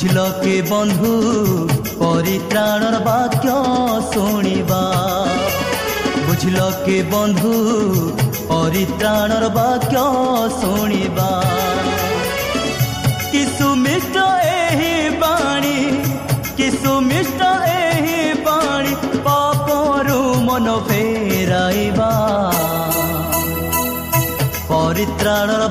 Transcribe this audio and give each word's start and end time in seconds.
ବୁଝିଲ 0.00 0.20
କି 0.34 0.52
ବନ୍ଧୁ 0.68 1.08
ପରିତ୍ରାଣର 2.02 3.00
ବାକ୍ୟ 3.06 3.56
ଶୁଣିବା 4.04 4.78
ବୁଝିଲ 6.28 6.68
କି 6.86 6.94
ବନ୍ଧୁ 7.10 7.50
ପରିତ୍ରାଣର 8.52 9.50
ବାକ୍ୟ 9.58 10.04
ଶୁଣିବା 10.56 11.28
କି 13.26 13.44
ସୁମିଷ୍ଟ 13.50 14.24
ଏହି 14.54 14.96
ବାଣୀ 15.20 15.76
କି 16.56 16.70
ସୁମିଷ୍ଟ 16.78 17.52
ଏହି 17.74 18.18
ବାଣୀ 18.48 18.96
ପାପରୁ 19.28 20.18
ମନ 20.48 20.78
ଫେରାଇବା 20.88 22.12
ପରିତ୍ରାଣର 24.72 25.70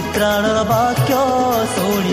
चित्रण 0.00 0.44
वाक्य 0.68 1.14
शोण 1.72 2.04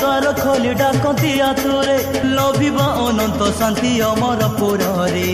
ଦ୍ୱାର 0.00 0.26
ଖୋଲି 0.42 0.72
ଡାକନ୍ତି 0.80 1.30
ଆତୁରେ 1.48 1.96
ଲଭିବା 2.36 2.86
ଅନନ୍ତ 3.06 3.40
ଶାନ୍ତି 3.58 3.90
ଅମର 4.10 4.42
ପୁରରେ। 4.58 5.30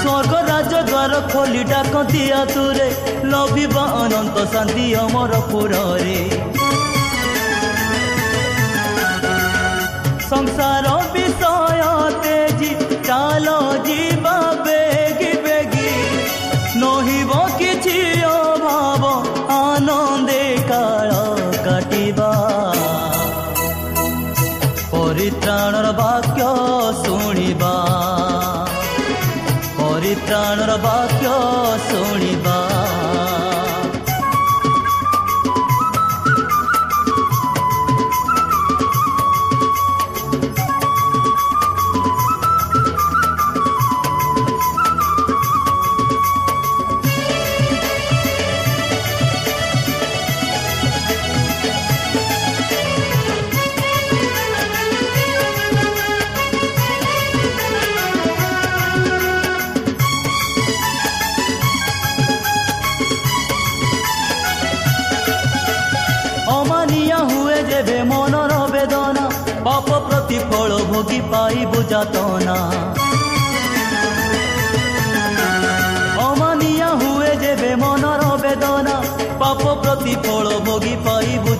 ସ୍ୱର୍ଗ 0.00 0.32
ରାଜ 0.50 0.72
ଦ୍ୱାର 0.90 1.12
ଖୋଲି 1.32 1.62
ଡାକନ୍ତି 1.72 2.22
ଆତୁରେ 2.40 2.88
ଲଭିବା 3.32 3.84
ଅନନ୍ତ 4.02 4.36
ଶାନ୍ତି 4.52 4.86
ଅମର 5.02 5.32
ପୁରରେ। 5.50 6.20
ସଂସାର 10.30 10.86
ବିଷୟ 11.14 11.44
ତେଜି 12.22 12.70
ଚାଲ 13.08 13.46
ପରିତ୍ରାଣର 25.30 25.90
ବାକ୍ୟ 25.92 26.42
ଶୁଣିବା। 27.06 27.74
ପରିତ୍ରାଣର 29.78 30.76
ବାକ୍ୟ 30.76 31.26
ଶୁଣିବା। 31.90 32.39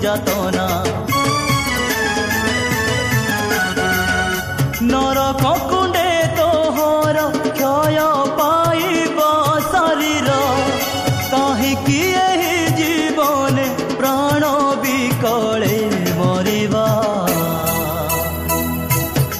ଯାତନା 0.02 0.66
ନରକ 4.90 5.44
କୁଣ୍ଡେ 5.70 6.04
ତୋହର 6.38 7.18
କ୍ଷୟ 7.48 8.06
ପାଇବ 8.38 9.18
ଶରୀର 9.66 10.30
କାହିଁକି 11.32 11.98
ଏହି 12.20 12.56
ଜୀବନେ 12.78 13.66
ପ୍ରାଣ 13.98 14.42
ବିକଳେ 14.82 15.76
ମରିବା 16.20 16.86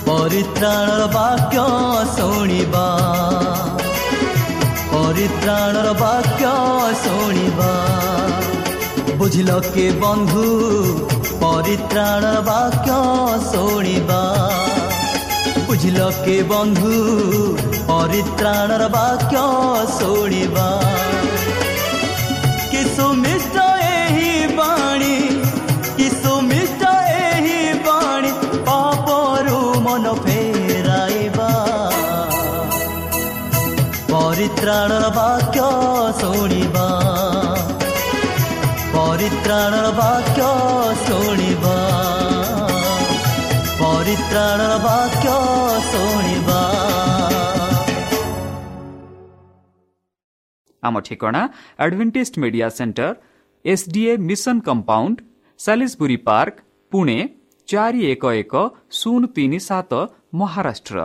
ପରିତ୍ରାଣର 0.08 1.02
ବାକ୍ୟ 1.16 1.66
ଶୁଣିବା 2.16 2.86
ପରିତ୍ରାଣର 4.92 5.88
ବାକ୍ୟ 6.00 6.29
ବୁଝିଲ 9.41 9.59
କି 9.73 9.83
ବନ୍ଧୁ 10.01 10.41
ପରିତ୍ରାଣର 11.41 12.41
ବାକ୍ୟ 12.47 12.97
ଶୁଣିବା 13.45 14.19
ବୁଝିଲ 15.69 16.09
କି 16.17 16.35
ବନ୍ଧୁ 16.51 16.91
ପରିତ୍ରାଣର 17.87 18.89
ବାକ୍ୟ 18.97 19.41
ଶୁଣିବା 19.95 20.67
କି 22.69 22.83
ସୁମିଷ୍ଟ 22.91 23.65
ଏହି 23.87 24.29
ବାଣୀ 24.61 25.17
କି 25.97 26.07
ସୁମିଷ୍ଟ 26.19 26.93
ଏହି 27.17 27.59
ବାଣୀ 27.89 28.31
ପାପରୁ 28.69 29.59
ମନ 29.87 30.13
ଫେରାଇବା 30.21 31.51
ପରିତ୍ରାଣର 39.51 39.87
ବାକ୍ୟ 39.95 40.43
ଶୁଣିବା 40.99 41.71
ପରିତ୍ରାଣର 43.79 44.77
ବାକ୍ୟ 44.85 45.33
ଶୁଣିବା 45.87 46.59
ଆମ 50.83 50.95
ଠିକଣା 51.07 51.41
Adventist 51.79 52.33
Media 52.43 52.67
Centre 52.77 53.09
SDA 53.65 54.13
mission 54.23 54.57
compound 54.67 55.17
Salisbury 55.59 56.17
Park 56.25 56.55
Pune 56.91 57.19
ଚାରି 57.67 58.01
ଏକ 58.13 58.23
ଏକ 58.39 58.53
ଶୂନ 58.99 59.21
ତିନି 59.35 59.59
ସାତ 59.69 59.91
ମହାରାଷ୍ଟ୍ର 60.39 60.97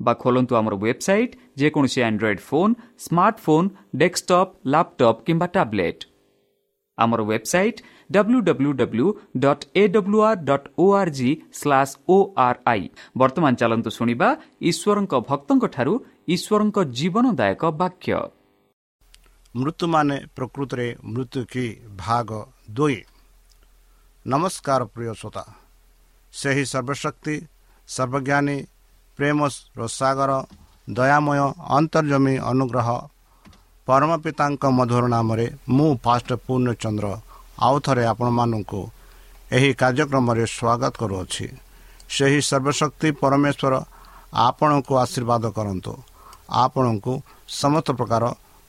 ବା 0.00 0.12
ଖୋଲନ୍ତୁ 0.22 0.52
ଆମର 0.60 0.74
ୱେବସାଇଟ୍ 0.82 1.38
ଯେକୌଣସି 1.60 2.00
Android 2.08 2.42
phone 2.48 2.72
smartphone 3.04 3.68
desktop 4.00 4.52
laptop 4.72 5.24
କିମ୍ବା 5.26 5.48
ଟ୍ୟାବ୍ଲେଟ୍ 5.56 6.04
ଆମର 6.98 7.20
website 7.22 7.78
W 8.12 8.38
W 8.48 8.70
W 8.80 9.06
dot 9.42 9.64
A 9.76 9.82
W 9.94 10.18
R 10.28 10.40
dot 10.48 10.66
O 10.78 10.84
R 10.92 11.10
G 11.10 11.30
slash 11.52 11.94
O 12.08 12.16
R 12.46 12.58
I 12.66 12.82
ବର୍ତ୍ତମାନ 13.18 13.52
ଚାଲନ୍ତୁ 13.60 13.90
ଶୁଣିବା 13.90 14.28
ଈଶ୍ୱରଙ୍କ 14.70 15.12
ଭକ୍ତଙ୍କଠାରୁ 15.30 15.94
ଈଶ୍ୱରଙ୍କ 16.34 16.76
ଜୀବନଦାୟକ 16.98 17.62
ବାକ୍ୟ। 17.80 18.12
ମୃତ୍ୟୁମାନେ 19.54 20.16
ପ୍ରକୃତରେ 20.36 20.86
ମୃତ୍ୟୁ 21.04 21.40
କି 21.52 21.66
ଭାଗ 21.98 22.28
ଦୁଇ। 22.70 22.98
ନମସ୍କାର 24.26 24.80
ପ୍ରିୟ 24.84 25.12
ଶ୍ରୋତା। 25.14 25.44
ସେହି 26.32 26.64
ସର୍ବଶକ୍ତି 26.72 27.34
ସର୍ବଜ୍ଞାନୀ 27.88 28.58
ପ୍ରେମ 29.18 29.38
ରସାଗର 29.78 30.32
ଦୟାମୟ 30.88 31.40
ଅନ୍ତର୍ଜମୀ 31.78 32.34
ଅନୁଗ୍ରହ 32.50 32.88
ପରମ 33.88 34.10
ପିତାଙ୍କ 34.24 34.62
ମଧୁର 34.78 35.04
ନାମରେ 35.14 35.46
ମୁଁ 35.76 35.88
ଫାଷ୍ଟ 36.04 36.30
ପୂର୍ଣ୍ଣଚନ୍ଦ୍ର 36.46 37.06
ଆଉ 37.66 37.76
ଥରେ 37.84 38.04
ଆପଣମାନଙ୍କୁ 38.12 38.80
ଏହି 39.56 39.70
କାର୍ଯ୍ୟକ୍ରମରେ 39.80 40.44
ସ୍ୱାଗତ 40.56 40.92
କରୁଅଛି। 41.00 41.46
ସେହି 42.14 42.40
ସର୍ବଶକ୍ତି 42.50 43.08
ପରମେଶ୍ୱର 43.22 43.74
ଆପଣଙ୍କୁ 44.48 44.92
ଆଶୀର୍ବାଦ 45.04 45.44
କରନ୍ତୁ। 45.58 45.92
ଆପଣଙ୍କୁ 46.64 47.12
ସମସ୍ତ 47.60 47.88
ପ୍ରକାର 47.98 48.24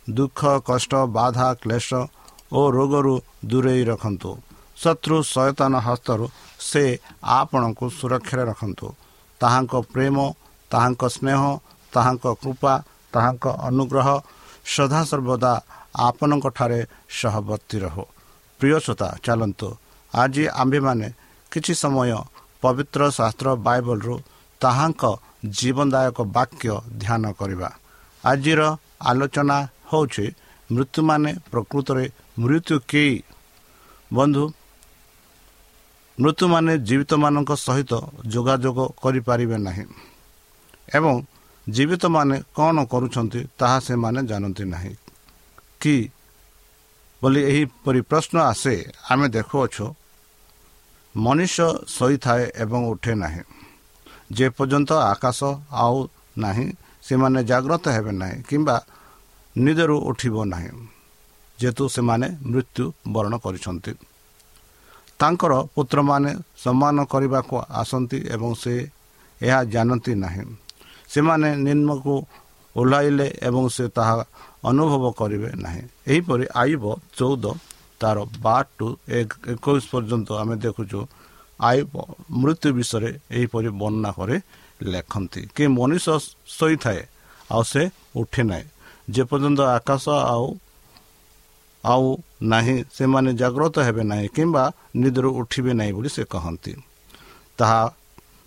ଦୁଃଖ 0.07 0.39
କଷ୍ଟ 0.69 0.93
ବାଧା 1.17 1.47
କ୍ଲେଶ 1.61 1.89
ଓ 2.57 2.61
ରୋଗରୁ 2.77 3.15
ଦୂରେଇ 3.51 3.83
ରଖନ୍ତୁ। 3.91 4.31
ଶତ୍ରୁ 4.83 5.15
ସଚେତନ 5.33 5.73
ହସ୍ତରୁ 5.87 6.25
ସେ 6.69 6.83
ଆପଣଙ୍କୁ 7.39 7.85
ସୁରକ୍ଷାରେ 7.97 8.43
ରଖନ୍ତୁ। 8.51 8.87
ତାହାଙ୍କ 9.41 9.73
ପ୍ରେମ 9.93 10.15
ତାହାଙ୍କ 10.71 11.03
ସ୍ନେହ 11.15 11.41
ତାହାଙ୍କ 11.93 12.25
କୃପା 12.41 12.73
ତାହାଙ୍କ 13.13 13.45
ଅନୁଗ୍ରହ 13.69 14.07
ସଦାସର୍ବଦା 14.65 15.53
ଆପଣଙ୍କଠାରେ 16.07 16.79
ସହବର୍ତ୍ତୀ 17.19 17.77
ରହୁ। 17.85 18.03
ପ୍ରିୟ 18.59 18.77
ଶ୍ରୋତା 18.85 19.09
ଚାଲନ୍ତୁ। 19.25 19.69
ଆଜି 20.13 20.43
ଆମ୍ଭେମାନେ 20.61 21.07
କିଛି 21.51 21.73
ସମୟ 21.73 22.11
ପବିତ୍ର 22.63 23.01
ଶାସ୍ତ୍ର 23.17 23.47
ବାଇବଲରୁ 23.65 24.15
ତାହାଙ୍କ 24.61 25.03
ଜୀବନଦାୟକ 25.57 26.17
ବାକ୍ୟ 26.37 26.67
ଧ୍ୟାନ 27.01 27.23
କରିବା। 27.39 27.69
ଆଜିର 28.23 28.61
ଆଲୋଚନା 29.09 29.57
ହେଉଛି 29.91 30.25
ମୃତ୍ୟୁମାନେ 30.69 31.31
ପ୍ରକୃତରେ 31.51 32.05
ମୃତ୍ୟୁ 32.39 32.75
କେହି 32.89 33.15
ବନ୍ଧୁ 34.11 34.43
ମୃତ୍ୟୁମାନେ 36.17 36.73
ଜୀବିତମାନଙ୍କ 36.87 37.51
ସହିତ 37.57 37.91
ଯୋଗାଯୋଗ 38.33 38.79
କରିପାରିବେ 39.03 39.57
ନାହିଁ। 39.57 39.85
ଏବଂ 40.95 41.13
ଜୀବିତମାନେ 41.67 42.35
କ'ଣ 42.57 42.77
କରୁଛନ୍ତି 42.91 43.39
ତାହା 43.59 43.77
ସେମାନେ 43.87 44.19
ଜାଣନ୍ତି 44.29 44.63
ନାହିଁ। 44.73 44.93
କି 45.81 45.95
ବୋଲି 47.21 47.41
ଏହିପରି 47.51 48.01
ପ୍ରଶ୍ନ 48.09 48.35
ଆସେ 48.51 48.73
ଆମେ 49.11 49.27
ଦେଖୁଅଛୁ। 49.35 49.85
ମଣିଷ 51.15 51.55
ଶୋଇଥାଏ 51.87 52.43
ଏବଂ 52.63 52.81
ଉଠେ 52.91 53.13
ନାହିଁ। 53.23 53.43
ଯେପର୍ଯ୍ୟନ୍ତ 54.37 54.91
ଆକାଶ 55.13 55.39
ଆଉ 55.83 55.97
ନାହିଁ 56.37 56.67
ସେମାନେ 57.07 57.39
ଜାଗ୍ରତ 57.49 57.85
ହେବେ 57.95 58.11
ନାହିଁ 58.21 58.37
କିମ୍ବା 58.49 58.75
ନିଦରୁ 59.55 59.95
ଉଠିବ 60.09 60.35
ନାହିଁ 60.53 60.71
ଯେହେତୁ 61.59 61.83
ସେମାନେ 61.95 62.27
ମୃତ୍ୟୁ 62.51 62.83
ବରଣ 63.07 63.33
କରିଛନ୍ତି। 63.43 63.91
ତାଙ୍କର 65.19 65.53
ପୁତ୍ରମାନେ 65.75 66.31
ସମ୍ମାନ 66.63 66.97
କରିବାକୁ 67.11 67.55
ଆସନ୍ତି 67.81 68.17
ଏବଂ 68.35 68.51
ସେ 68.61 68.73
ଏହା 69.41 69.59
ଜାଣନ୍ତି 69.73 70.13
ନାହିଁ। 70.23 70.43
ସେମାନେ 71.15 71.49
ନିମ୍ନକୁ 71.65 72.13
ଓହ୍ଲାଇଲେ 72.75 73.27
ଏବଂ 73.47 73.63
ସେ 73.75 73.85
ତାହା 73.97 74.15
ଅନୁଭବ 74.69 75.03
କରିବେ 75.19 75.49
ନାହିଁ। 75.65 75.83
ଏହିପରି 76.11 76.45
ଆଇବ 76.61 76.83
ଚଉଦ 77.17 77.45
ତାର 78.01 78.17
ବାର 78.45 78.65
ଟୁ 78.77 78.87
ଏକୋଇଶ 79.51 79.83
ପର୍ଯ୍ୟନ୍ତ 79.91 80.29
ଆମେ 80.41 80.55
ଦେଖୁଛୁ 80.65 80.99
ଆଇବ 81.59 81.93
ମୃତ୍ୟୁ 82.41 82.69
ବିଷୟରେ 82.77 83.09
ଏହିପରି 83.37 83.69
ବର୍ଣ୍ଣନା 83.81 84.11
କରି 84.17 84.37
ଲେଖନ୍ତି। 84.81 85.41
କି 85.55 85.63
ମଣିଷ 85.77 86.05
ଶୋଇଥାଏ 86.57 87.01
ଆଉ 87.51 87.63
ସେ 87.71 87.81
ଉଠେ 88.19 88.41
ନାହିଁ। 88.51 88.65
ଯେପର୍ଯ୍ୟନ୍ତ 89.07 89.59
ଆକାଶ 89.77 90.05
ଆଉ 90.33 90.47
ଆଉ 91.83 92.05
ନାହିଁ 92.51 92.75
ସେମାନେ 92.97 93.31
ଜାଗ୍ରତ 93.41 93.75
ହେବେ 93.87 94.03
ନାହିଁ 94.11 94.27
କିମ୍ବା 94.35 94.63
ନିଦରୁ 95.01 95.29
ଉଠିବେ 95.39 95.71
ନାହିଁ 95.79 95.91
ବୋଲି 95.97 96.09
ସେ 96.15 96.23
କହନ୍ତି। 96.33 96.73
ତାହା 97.57 97.81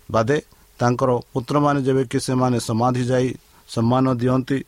ବାଦେ 0.09 0.37
ତାଙ୍କର 0.79 1.09
ପୁତ୍ରମାନେ 1.33 1.79
ଯେବେ 1.87 2.03
କି 2.11 2.19
ସେମାନେ 2.27 2.57
ସମାଧି 2.69 3.03
ଯାଇ 3.11 3.27
ସମ୍ମାନ 3.69 4.05
ଦିଅନ୍ତି 4.21 4.59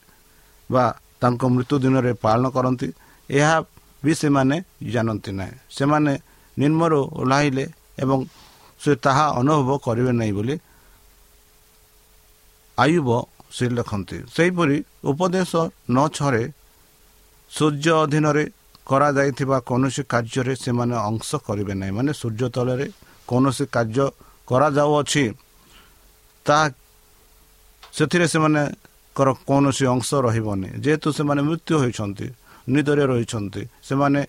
ବା 0.70 0.84
ତାଙ୍କ 1.22 1.42
ମୃତ୍ୟୁ 1.54 1.76
ଦିନରେ 1.84 2.12
ପାଳନ 2.24 2.44
କରନ୍ତି 2.56 2.88
ଏହା 3.28 3.54
ବି 4.02 4.12
ସେମାନେ 4.22 4.56
ଜାଣନ୍ତି 4.92 5.30
ନାହିଁ। 5.38 5.54
ସେମାନେ 5.76 6.12
ନିମ୍ନରୁ 6.56 7.00
ଓହ୍ଲାଇଲେ 7.18 7.64
ଏବଂ 8.02 8.18
ସେ 8.80 8.92
ତାହା 9.04 9.26
ଅନୁଭବ 9.40 9.70
କରିବେ 9.86 10.12
ନାହିଁ 10.20 10.32
ବୋଲି 10.38 10.56
ଆୟୁବ 12.78 13.08
ସେ 13.56 13.64
ଲେଖନ୍ତି। 13.76 14.18
ସେହିପରି 14.34 14.76
ଉପଦେଶ 15.10 15.52
ନ 15.94 15.98
ଛରେ 16.16 16.44
ସୂର୍ଯ୍ୟ 17.50 17.92
ଅଧୀନରେ 18.04 18.44
କରାଯାଇଥିବା 18.88 19.56
କୌଣସି 19.68 20.02
କାର୍ଯ୍ୟରେ 20.12 20.54
ସେମାନେ 20.64 20.94
ଅଂଶ 21.10 21.28
କରିବେ 21.46 21.74
ନାହିଁ। 21.80 21.92
ମାନେ 21.98 22.10
ସୂର୍ଯ୍ୟ 22.20 22.48
ତଳରେ 22.56 22.86
କୌଣସି 23.28 23.64
କାର୍ଯ୍ୟ 23.74 24.06
କରାଯାଉଅଛି 24.48 25.24
ତାହା 26.46 26.66
ସେଥିରେ 27.96 28.26
ସେମାନଙ୍କର 28.32 29.28
କୌଣସି 29.48 29.84
ଅଂଶ 29.94 30.08
ରହିବନି। 30.26 30.68
ଯେହେତୁ 30.84 31.08
ସେମାନେ 31.18 31.40
ମୃତ୍ୟୁ 31.48 31.74
ହୋଇଛନ୍ତି 31.82 32.26
ନିଦରେ 32.74 33.04
ରହିଛନ୍ତି 33.12 33.62
ସେମାନେ 33.88 34.20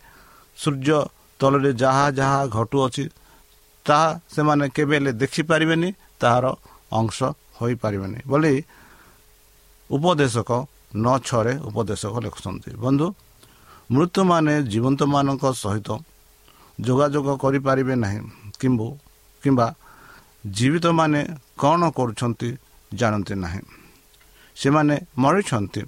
ସୂର୍ଯ୍ୟ 0.57 0.99
ତଳରେ 1.39 1.71
ଯାହା 1.83 2.05
ଯାହା 2.19 2.39
ଘଟୁଅଛି 2.57 3.03
ତାହା 3.85 4.07
ସେମାନେ 4.35 4.65
କେବେ 4.75 4.95
ହେଲେ 4.97 5.11
ଦେଖିପାରିବେନି 5.21 5.89
ତାହାର 6.21 6.45
ଅଂଶ 6.99 7.17
ହୋଇପାରିବେନି। 7.59 8.19
ବୋଲି 8.31 8.53
ଉପଦେଶକ 9.89 10.49
ନ 10.95 11.07
ଛଅରେ 11.27 11.53
ଉପଦେଶକ 11.69 12.13
ଲେଖୁଛନ୍ତି 12.25 12.69
ବନ୍ଧୁ 12.83 13.07
ମୃତ୍ୟୁମାନେ 13.93 14.53
ଜୀବନ୍ତମାନଙ୍କ 14.73 15.43
ସହିତ 15.63 15.89
ଯୋଗାଯୋଗ 16.79 17.27
କରିପାରିବେ 17.43 17.93
ନାହିଁ 18.03 18.19
କିମ୍ବୁ 18.61 18.87
କିମ୍ବା 19.43 19.67
ଜୀବିତମାନେ 20.47 21.27
କ'ଣ 21.57 21.89
କରୁଛନ୍ତି 21.89 22.57
ଜାଣନ୍ତି 22.93 23.35
ନାହିଁ। 23.35 23.61
ସେମାନେ 24.55 24.95
ମରିଛନ୍ତି। 25.17 25.81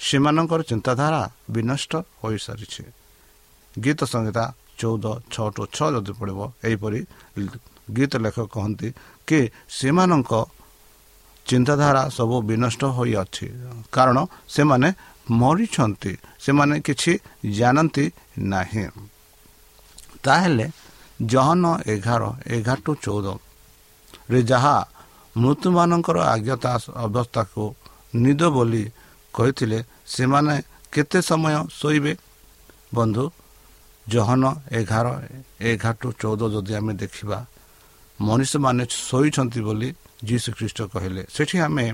ସେମାନଙ୍କର 0.00 0.62
ଚିନ୍ତାଧାରା 0.62 1.30
ବିନଷ୍ଟ 1.50 1.96
ହୋଇସାରିଛି। 2.24 2.84
ଗୀତ 3.84 4.04
ସଂହିତା 4.04 4.54
ଚଉଦ 4.78 5.06
ଛଅ 5.32 5.50
ଟୁ 5.50 5.66
ଛଅ 5.66 5.88
ଯଦି 5.94 6.12
ପଡ଼ିବ 6.12 6.40
ଏହିପରି 6.64 7.00
ଗୀତ 7.96 8.12
ଲେଖକ 8.16 8.46
କହନ୍ତି 8.46 8.88
କି 9.26 9.50
ସେମାନଙ୍କ 9.68 10.32
ଚିନ୍ତାଧାରା 11.46 12.08
ସବୁ 12.08 12.42
ବିନଷ୍ଟ 12.42 12.84
ହୋଇଅଛି। 12.84 13.46
କାରଣ 13.92 14.18
ସେମାନେ 14.48 14.88
ମରିଛନ୍ତି। 15.30 16.12
ସେମାନେ 16.40 16.80
କିଛି 16.80 17.12
ଜାଣନ୍ତି 17.50 18.04
ନାହିଁ। 18.38 18.86
ତାହେଲେ 20.24 20.70
ଜହନ 21.22 21.64
ଏଗାର 21.86 22.22
ଏଗାର 22.46 22.78
ଟୁ 22.84 22.92
ଚଉଦରେ 24.24 24.40
ଯାହା 24.42 24.76
ମୃତ୍ୟୁମାନଙ୍କର 25.36 26.18
ଆଜ୍ଞତା 26.34 26.72
ଅବସ୍ଥାକୁ 27.06 27.62
ନିଦ 28.14 28.42
ବୋଲି 28.56 28.84
କହିଥିଲେ 29.34 29.78
ସେମାନେ 30.06 30.54
କେତେ 30.92 31.18
ସମୟ 31.28 31.54
ଶୋଇବେ? 31.70 32.12
ବନ୍ଧୁ 32.94 33.24
ଜହନ 34.06 34.44
ଏଗାର 34.78 35.06
ଏଗାର 35.60 35.94
ଟୁ 36.00 36.08
ଚଉଦ 36.20 36.42
ଯଦି 36.54 36.72
ଆମେ 36.78 36.92
ଦେଖିବା 37.02 37.38
ମଣିଷମାନେ 38.18 38.84
ଶୋଇଛନ୍ତି 39.08 39.60
ବୋଲି 39.66 39.88
ଯୀଶୁ 40.24 40.48
ଖ୍ରୀଷ୍ଟ 40.58 40.78
କହିଲେ। 40.92 41.22
ସେଠି 41.34 41.56
ଆମେ 41.66 41.86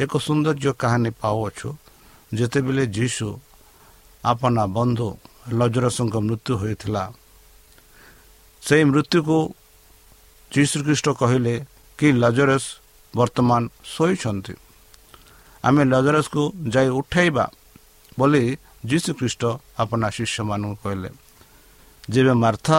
ଏକ 0.00 0.12
ସୌନ୍ଦର୍ଯ୍ୟ 0.26 0.72
କାହାଣୀ 0.82 1.10
ପାଉଅଛୁ। 1.22 1.68
ଯେତେବେଳେ 2.32 2.84
ଯୀଶୁ 2.98 3.26
ଆପଣା 4.24 4.64
ବନ୍ଧୁ 4.76 5.08
ଲଜରସଙ୍କ 5.58 6.14
ମୃତ୍ୟୁ 6.28 6.52
ହୋଇଥିଲା 6.62 7.04
ସେହି 8.62 8.84
ମୃତ୍ୟୁକୁ 8.90 9.38
ଯୀଶୁଖ୍ରୀଷ୍ଟ 10.54 11.06
କହିଲେ 11.20 11.54
କି 11.98 12.08
ଲଜରସ୍ 12.22 12.68
ବର୍ତ୍ତମାନ 13.14 13.62
ଶୋଇଛନ୍ତି? 13.94 14.54
ଆମେ 15.64 15.82
ଲଜରସ୍କୁ 15.92 16.42
ଯାଇ 16.74 16.88
ଉଠାଇବା 17.00 17.44
ବୋଲି 18.18 18.44
ଯୀଶୁଖ୍ରୀଷ୍ଟ 18.90 19.42
ଆପଣା 19.82 20.08
ଶିଷ୍ୟମାନଙ୍କୁ 20.16 20.74
କହିଲେ। 20.82 21.10
ଯେବେ 22.12 22.34
ମାର୍ଥା 22.44 22.78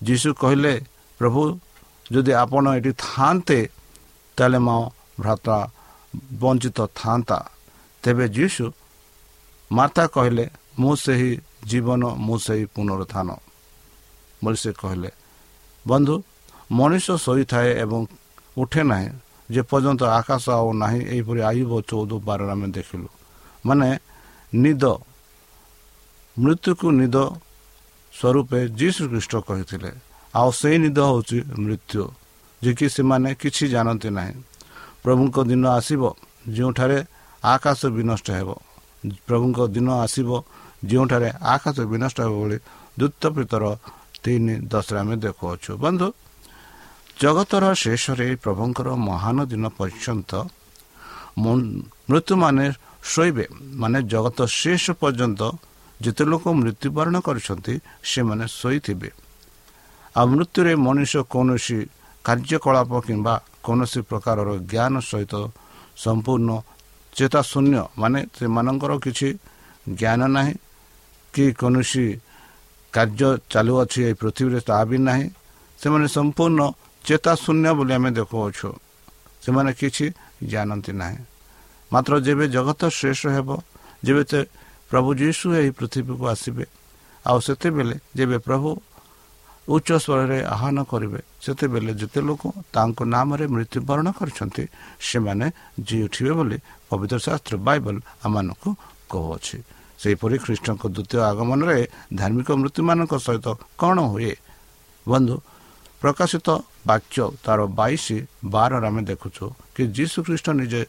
ଯୀଶୁ 0.00 0.28
କହିଲେ 0.42 0.74
ପ୍ରଭୁ 1.20 1.42
ଯଦି 2.12 2.32
ଆପଣ 2.42 2.64
ଏଠି 2.78 2.92
ଥାନ୍ତେ 3.08 3.58
ତାହେଲେ 4.38 4.58
ମୋ 4.66 4.78
ଭ୍ରାତା 5.20 5.56
ବଞ୍ଚିତ 6.40 6.78
ଥାନ୍ତା 7.00 7.38
ତେବେ 8.04 8.26
ଯୀଶୁ 8.36 8.64
ମାତା 9.70 10.04
କହିଲେ 10.14 10.44
ମୁଁ 10.78 10.92
ସେହି 11.04 11.30
ଜୀବନ 11.70 12.02
ମୁଁ 12.26 12.36
ସେହି 12.46 12.64
ପୁନରୁତ୍ଥାନ 12.74 13.28
ବୋଲି 14.42 14.58
ସେ 14.62 14.70
କହିଲେ 14.80 15.10
ବନ୍ଧୁ 15.86 16.14
ମଣିଷ 16.70 17.06
ଶୋଇଥାଏ 17.24 17.70
ଏବଂ 17.84 18.00
ଉଠେ 18.58 18.82
ନାହିଁ 18.82 19.08
ଯେପର୍ଯ୍ୟନ୍ତ 19.50 20.02
ଆକାଶ 20.20 20.44
ଆଉ 20.50 20.68
ନାହିଁ 20.82 21.00
ଏହିପରି 21.14 21.40
ଆୟୁବ 21.50 21.72
ଚଉଦ 21.88 22.12
ବାରରେ 22.26 22.50
ଆମେ 22.50 22.68
ଦେଖିଲୁ। 22.76 23.08
ମାନେ 23.66 23.88
ନିଦ 24.52 24.84
ମୃତ୍ୟୁକୁ 26.36 26.86
ନିଦ 27.00 27.16
ସ୍ୱରୂପେ 28.14 28.58
ଯୀଶୁ 28.78 29.02
ଖ୍ରୀଷ୍ଟ 29.10 29.34
କହିଥିଲେ। 29.48 29.90
ଆଉ 30.34 30.50
ସେଇ 30.60 30.76
ନିଦ 30.84 30.98
ହେଉଛି 31.08 31.38
ମୃତ୍ୟୁ 31.64 32.02
ଯିଏକି 32.62 32.86
ସେମାନେ 32.88 33.30
କିଛି 33.40 33.64
ଜାଣନ୍ତି 33.74 34.08
ନାହିଁ। 34.18 34.34
ପ୍ରଭୁଙ୍କ 35.02 35.36
ଦିନ 35.50 35.64
ଆସିବ 35.78 36.02
ଯେଉଁଠାରେ 36.48 36.98
ଆକାଶ 37.44 37.80
ବିନଷ୍ଟ 37.96 38.28
ହେବ। 38.38 38.48
ପ୍ରଭୁଙ୍କ 39.26 39.58
ଦିନ 39.74 39.88
ଆସିବ 40.04 40.30
ଯେଉଁଠାରେ 40.84 41.28
ଆକାଶ 41.54 41.76
ବିନଷ୍ଟ 41.92 42.18
ହେବ 42.24 42.34
ବୋଲି 42.40 42.58
ଦ୍ୱିତୀୟ 42.98 43.72
ତିନି 44.22 44.54
ଦଶରେ 44.72 44.98
ଆମେ 44.98 45.14
ଦେଖୁଅଛୁ। 45.24 45.70
ବନ୍ଧୁ 45.84 46.06
ଜଗତର 47.16 47.64
ଶେଷରେ 47.82 48.28
ପ୍ରଭୁଙ୍କର 48.44 48.88
ମହାନ 49.00 49.36
ଦିନ 49.50 49.64
ପର୍ଯ୍ୟନ୍ତ 49.78 50.32
ମୃତ୍ୟୁମାନେ 52.10 52.64
ଶୋଇବେ। 53.12 53.44
ମାନେ 53.80 53.98
ଜଗତ 54.12 54.38
ଶେଷ 54.60 54.84
ପର୍ଯ୍ୟନ୍ତ 55.00 55.40
ଯେତେ 56.00 56.24
ଲୋକ 56.30 56.44
ମୃତ୍ୟୁବରଣ 56.60 57.16
କରିଛନ୍ତି 57.26 57.74
ସେମାନେ 58.10 58.44
ଶୋଇଥିବେ। 58.60 59.10
ଆଉ 60.16 60.26
ମୃତ୍ୟୁରେ 60.32 60.72
ମଣିଷ 60.86 61.12
କୌଣସି 61.32 61.78
କାର୍ଯ୍ୟକଳାପ 62.24 62.90
କିମ୍ବା 63.06 63.34
କୌଣସି 63.64 64.00
ପ୍ରକାରର 64.10 64.48
ଜ୍ଞାନ 64.72 64.94
ସହିତ 65.10 65.34
ସମ୍ପୂର୍ଣ୍ଣ 66.04 66.50
ଚେତାଶୂନ୍ୟ 67.12 67.80
ମାନେ 68.00 68.20
ସେମାନଙ୍କର 68.36 68.92
କିଛି 69.04 69.28
ଜ୍ଞାନ 70.00 70.20
ନାହିଁ 70.36 70.54
କି 71.34 71.44
କୌଣସି 71.60 72.04
କାର୍ଯ୍ୟ 72.94 73.28
ଚାଲୁଅଛି 73.52 73.98
ଏହି 74.06 74.14
ପୃଥିବୀରେ 74.20 74.60
ତାହା 74.68 74.84
ବି 74.90 74.98
ନାହିଁ 75.08 75.24
ସେମାନେ 75.78 76.06
ସମ୍ପୂର୍ଣ୍ଣ 76.16 76.60
ଚେତାଶୂନ୍ୟ 77.06 77.70
ବୋଲି 77.78 77.92
ଆମେ 77.98 78.10
ଦେଖୁଅଛୁ। 78.18 78.68
ସେମାନେ 79.42 79.70
କିଛି 79.80 80.06
ଜାଣନ୍ତି 80.52 80.92
ନାହିଁ। 81.00 81.20
ମାତ୍ର 81.90 82.12
ଯେବେ 82.26 82.44
ଜଗତ 82.56 82.82
ଶେଷ 83.00 83.20
ହେବ 83.36 83.48
ଯେବେ 84.04 84.22
ପ୍ରଭୁ 84.90 85.10
ଯୀଶୁ 85.20 85.46
ଏହି 85.58 85.70
ପୃଥିବୀକୁ 85.78 86.24
ଆସିବେ 86.34 86.64
ଆଉ 87.24 87.38
ସେତେବେଳେ 87.46 87.94
ଯେବେ 88.18 88.36
ପ୍ରଭୁ 88.46 88.68
ଉଚ୍ଚ 89.66 89.88
ସ୍ୱରରେ 90.04 90.38
ଆହ୍ୱାନ 90.54 90.78
କରିବେ 90.90 91.20
ସେତେବେଳେ 91.44 91.92
ଯେତେ 92.00 92.20
ଲୋକ 92.28 92.42
ତାଙ୍କ 92.74 92.98
ନାମରେ 93.14 93.44
ମୃତ୍ୟୁବରଣ 93.54 94.06
କରିଛନ୍ତି 94.18 94.64
ସେମାନେ 95.08 95.46
ଜି 95.86 95.96
ଉଠିବେ 96.06 96.32
ବୋଲି 96.38 96.58
ପବିତ୍ର 96.88 97.18
ଶାସ୍ତ୍ର 97.26 97.54
ବାଇବଲ 97.66 97.96
ଆମମାନଙ୍କୁ 98.24 98.70
କହୁଅଛି। 99.10 99.56
ସେହିପରି 100.00 100.36
ଖ୍ରୀଷ୍ଟଙ୍କ 100.44 100.82
ଦ୍ୱିତୀୟ 100.86 101.18
ଆଗମନରେ 101.30 101.78
ଧାର୍ମିକ 102.14 102.48
ମୃତ୍ୟୁମାନଙ୍କ 102.60 103.12
ସହିତ 103.26 103.46
କ'ଣ 103.80 103.96
ହୁଏ? 104.12 104.34
ବନ୍ଧୁ 105.06 105.36
ପ୍ରକାଶିତ 106.02 106.48
ବାକ୍ୟ 106.86 107.18
ତାର 107.44 107.60
ବାଇଶ 107.72 108.06
ବାରରେ 108.46 108.86
ଆମେ 108.88 109.02
ଦେଖୁଛୁ 109.10 109.44
କି 109.74 109.82
ଯୀଶୁ 109.96 110.18
ଖ୍ରୀଷ୍ଟ 110.26 110.46
ନିଜେ 110.60 110.82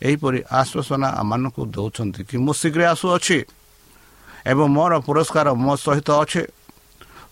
ଏହିପରି 0.00 0.38
ଆଶ୍ୱାସନା 0.52 1.08
ଆମମାନଙ୍କୁ 1.20 1.62
ଦେଉଛନ୍ତି 1.74 2.22
କି 2.28 2.36
ମୁଁ 2.38 2.52
ଶୀଘ୍ର 2.60 2.80
ଆସୁଅଛି 2.94 3.38
ଏବଂ 4.46 4.66
ମୋର 4.76 4.92
ପୁରସ୍କାର 5.06 5.46
ମୋ 5.56 5.72
ସହିତ 5.76 6.08
ଅଛି 6.22 6.42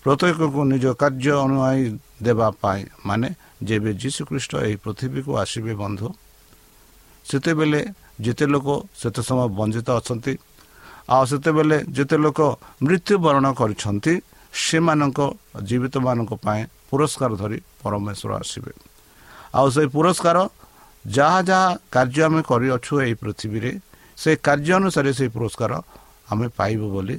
ପ୍ରତ୍ୟେକକୁ 0.03 0.59
ନିଜ 0.71 0.85
କାର୍ଯ୍ୟ 0.93 1.33
ଅନୁଯାୟୀ 1.45 1.85
ଦେବା 2.21 2.47
ପାଇଁ 2.61 2.81
ମାନେ 3.07 3.27
ଯେବେ 3.63 3.91
ଯୀଶୁଖ୍ରୀଷ୍ଟ 4.01 4.51
ଏହି 4.65 4.75
ପୃଥିବୀକୁ 4.83 5.31
ଆସିବେ 5.41 5.73
ବନ୍ଧୁ 5.75 6.07
ସେତେବେଳେ 7.25 7.81
ଯେତେ 8.25 8.45
ଲୋକ 8.53 8.67
ସେତେ 8.93 9.21
ସମୟ 9.27 9.47
ବଞ୍ଚିତ 9.57 9.89
ଅଛନ୍ତି 9.99 10.33
ଆଉ 11.07 11.23
ସେତେବେଳେ 11.31 11.77
ଯେତେ 11.95 12.17
ଲୋକ 12.23 12.39
ମୃତ୍ୟୁବରଣ 12.83 13.45
କରିଛନ୍ତି 13.59 14.13
ସେମାନଙ୍କ 14.53 15.19
ଜୀବିତମାନଙ୍କ 15.67 16.31
ପାଇଁ 16.43 16.61
ପୁରସ୍କାର 16.89 17.31
ଧରି 17.41 17.59
ପରମେଶ୍ୱର 17.83 18.31
ଆସିବେ। 18.41 18.71
ଆଉ 19.57 19.67
ସେଇ 19.75 19.87
ପୁରସ୍କାର 19.95 20.37
ଯାହା 21.05 21.39
ଯାହା 21.49 21.69
କାର୍ଯ୍ୟ 21.95 22.21
ଆମେ 22.27 22.41
କରିଅଛୁ 22.51 22.93
ଏହି 23.03 23.15
ପୃଥିବୀରେ 23.21 23.71
ସେ 24.17 24.29
କାର୍ଯ୍ୟ 24.47 24.71
ଅନୁସାରେ 24.79 25.11
ସେହି 25.17 25.29
ପୁରସ୍କାର 25.35 25.73
ଆମେ 26.31 26.47
ପାଇବୁ 26.57 26.87
ବୋଲି 26.95 27.17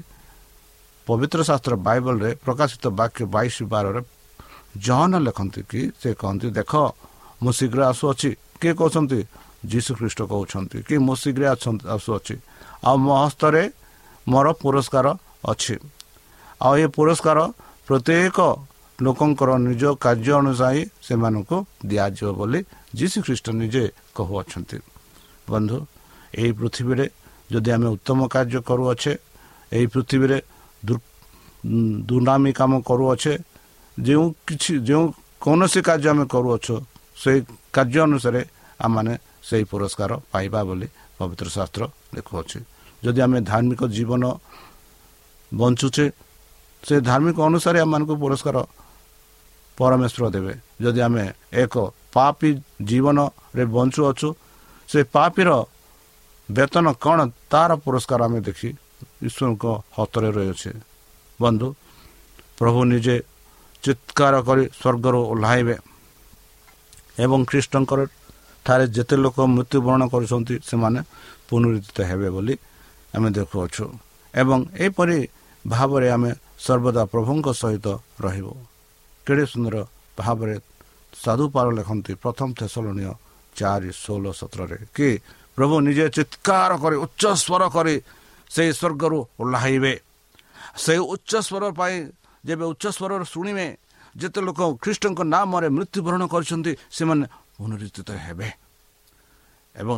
ପବିତ୍ର 1.07 1.41
ଶାସ୍ତ୍ର 1.49 1.75
ବାଇବଲରେ 1.87 2.31
ପ୍ରକାଶିତ 2.45 2.85
ବାକ୍ୟ 3.01 3.21
ବାଇଶ 3.35 3.57
ବାରରେ 3.73 4.01
ଜହନ 4.85 5.13
ଲେଖନ୍ତି 5.27 5.61
କି 5.71 5.81
ସେ 6.01 6.09
କହନ୍ତି 6.21 6.49
ଦେଖ 6.59 6.73
ମୁଁ 7.43 7.53
ଶୀଘ୍ର 7.59 7.81
ଆସୁଅଛି। 7.93 8.31
କିଏ 8.61 8.73
କହୁଛନ୍ତି? 8.81 9.21
ଯୀଶୁ 9.71 9.91
ଖ୍ରୀଷ୍ଟ 9.99 10.21
କହୁଛନ୍ତି 10.33 10.79
କି 10.87 10.95
ମୁଁ 11.07 11.15
ଶୀଘ୍ର 11.23 11.43
ଆସୁଅଛି। 11.97 12.35
ଆଉ 12.87 12.97
ମୋ 13.05 13.15
ହସ୍ତରେ 13.25 13.63
ମୋର 14.27 14.47
ପୁରସ୍କାର 14.63 15.07
ଅଛି। 15.53 15.75
ଆଉ 16.67 16.75
ଏ 16.85 16.87
ପୁରସ୍କାର 16.97 17.39
ପ୍ରତ୍ୟେକ 17.89 18.39
ଲୋକଙ୍କର 18.99 19.51
ନିଜ 19.67 19.83
କାର୍ଯ୍ୟ 20.05 20.33
ଅନୁଯାୟୀ 20.41 20.83
ସେମାନଙ୍କୁ 21.07 21.57
ଦିଆଯିବ 21.91 22.29
ବୋଲି 22.39 22.61
ଯୀଶୁ 22.99 23.19
ଖ୍ରୀଷ୍ଟ 23.27 23.47
ନିଜେ 23.61 23.85
କହୁଅଛନ୍ତି। 24.17 24.79
ବନ୍ଧୁ 25.51 25.79
ଏହି 26.35 26.53
ପୃଥିବୀରେ 26.59 27.07
ଯଦି 27.53 27.71
ଆମେ 27.77 27.89
ଉତ୍ତମ 27.97 28.19
କାର୍ଯ୍ୟ 28.35 28.61
କରୁଅଛେ 28.69 29.13
ଏହି 29.73 29.87
ପୃଥିବୀରେ 29.95 30.39
ଦୁର୍ନାମୀ 32.09 32.51
କାମ 32.59 32.73
କରୁଅଛେ 32.91 33.33
ଯେଉଁ 33.97 34.27
କିଛି 34.47 34.73
ଯେଉଁ 34.89 35.05
କୌଣସି 35.45 35.81
କାର୍ଯ୍ୟ 35.89 36.09
ଆମେ 36.13 36.25
କରୁଅଛୁ 36.35 36.75
ସେଇ 37.23 37.39
କାର୍ଯ୍ୟ 37.77 38.01
ଅନୁସାରେ 38.09 38.41
ଆମମାନେ 38.85 39.13
ସେହି 39.49 39.65
ପୁରସ୍କାର 39.71 40.11
ପାଇବା 40.33 40.61
ବୋଲି 40.69 40.87
ପବିତ୍ର 41.19 41.47
ଶାସ୍ତ୍ର 41.57 41.83
ଦେଖୁଅଛି 42.17 42.59
ଯଦି 43.03 43.21
ଆମେ 43.27 43.39
ଧାର୍ମିକ 43.51 43.81
ଜୀବନ 43.97 44.25
ବଞ୍ଚୁଛେ 45.53 46.05
ସେ 46.83 46.95
ଧାର୍ମିକ 47.11 47.39
ଅନୁସାରେ 47.49 47.79
ଆମମାନଙ୍କୁ 47.87 48.15
ପୁରସ୍କାର 48.23 48.57
ପରମେଶ୍ୱର 49.79 50.25
ଦେବେ। 50.35 50.55
ଯଦି 50.83 51.01
ଆମେ 51.07 51.25
ଏକ 51.63 51.75
ପାପି 52.15 52.51
ଜୀବନରେ 52.89 53.65
ବଞ୍ଚୁଅଛୁ 53.75 54.29
ସେ 54.89 55.01
ପାପିର 55.15 55.51
ବେତନ 56.49 56.87
କ'ଣ 57.05 57.19
ତାର 57.53 57.71
ପୁରସ୍କାର 57.85 58.21
ଆମେ 58.29 58.41
ଦେଖି 58.49 58.69
ଈଶ୍ୱରଙ୍କ 59.29 59.65
ହତରେ 59.97 60.29
ରହିଅଛେ। 60.37 60.71
ବନ୍ଧୁ 61.41 61.69
ପ୍ରଭୁ 62.59 62.81
ନିଜେ 62.93 63.17
ଚିତ୍କାର 63.83 64.35
କରି 64.49 64.65
ସ୍ୱର୍ଗରୁ 64.81 65.21
ଓହ୍ଲାଇବେ 65.33 65.77
ଏବଂ 67.25 67.41
ଖ୍ରୀଷ୍ଟଙ୍କର 67.51 68.01
ଠାରେ 68.67 68.85
ଯେତେ 68.97 69.17
ଲୋକ 69.25 69.37
ମୃତ୍ୟୁବରଣ 69.55 70.03
କରୁଛନ୍ତି 70.13 70.55
ସେମାନେ 70.69 71.01
ପୁନରୁଦ୍ଧିତ 71.49 71.99
ହେବେ 72.11 72.29
ବୋଲି 72.35 72.55
ଆମେ 73.15 73.29
ଦେଖୁଅଛୁ। 73.37 73.85
ଏବଂ 74.35 74.59
ଏହିପରି 74.83 75.19
ଭାବରେ 75.65 76.09
ଆମେ 76.17 76.31
ସର୍ବଦା 76.65 77.03
ପ୍ରଭୁଙ୍କ 77.13 77.47
ସହିତ 77.63 77.87
ରହିବୁ। 78.25 78.53
କେଡ଼େ 79.29 79.45
ସୁନ୍ଦର 79.53 79.77
ଭାବରେ 80.17 80.57
ସାଧୁପାଳ 81.13 81.67
ଲେଖନ୍ତି 81.79 82.13
ପ୍ରଥମ 82.25 82.49
ଥେସଲନୀୟ 82.61 83.13
ଚାରି 83.59 83.91
ଷୋହଳ 84.03 84.27
ସତରରେ 84.41 84.77
କି 84.97 85.09
ପ୍ରଭୁ 85.57 85.75
ନିଜେ 85.87 86.07
ଚିତ୍କାର 86.17 86.73
କରି 86.83 86.97
ଉଚ୍ଚ 87.05 87.23
ସ୍ୱର 87.45 87.63
କରି 87.77 87.95
ସେହି 88.49 88.73
ସ୍ୱର୍ଗରୁ 88.81 89.19
ଓହ୍ଲାଇବେ। 89.43 89.95
ସେହି 90.85 91.01
ଉଚ୍ଚ 91.15 91.33
ସ୍ୱର 91.49 91.65
ପାଇଁ 91.79 91.97
ଯେବେ 92.47 92.65
ଉଚ୍ଚ 92.73 92.85
ସ୍ୱରରେ 92.97 93.25
ଶୁଣିବେ 93.35 93.67
ଯେତେ 94.21 94.41
ଲୋକ 94.47 94.61
ଖ୍ରୀଷ୍ଟଙ୍କ 94.83 95.21
ନାମରେ 95.35 95.69
ମୃତ୍ୟୁବରଣ 95.77 96.23
କରିଛନ୍ତି 96.33 96.73
ସେମାନେ 96.97 97.25
ପୁନରୁଦ୍ଧିତ 97.59 98.09
ହେବେ। 98.27 98.49
ଏବଂ 99.75 99.97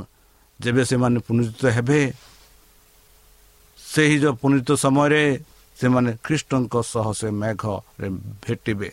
ଯେବେ 0.60 0.82
ସେମାନେ 0.90 1.18
ପୁନରୁଦ୍ଧିତ 1.26 1.64
ହେବେ 1.76 2.00
ସେହି 3.78 4.16
ଯେଉଁ 4.22 4.34
ପୁନରୁଦ୍ଧିତ 4.42 4.72
ସମୟରେ 4.84 5.22
ସେମାନେ 5.76 6.10
ଖ୍ରୀଷ୍ଟଙ୍କ 6.24 6.74
ସହ 6.92 7.06
ସେ 7.20 7.28
ମେଘରେ 7.40 8.08
ଭେଟିବେ। 8.44 8.88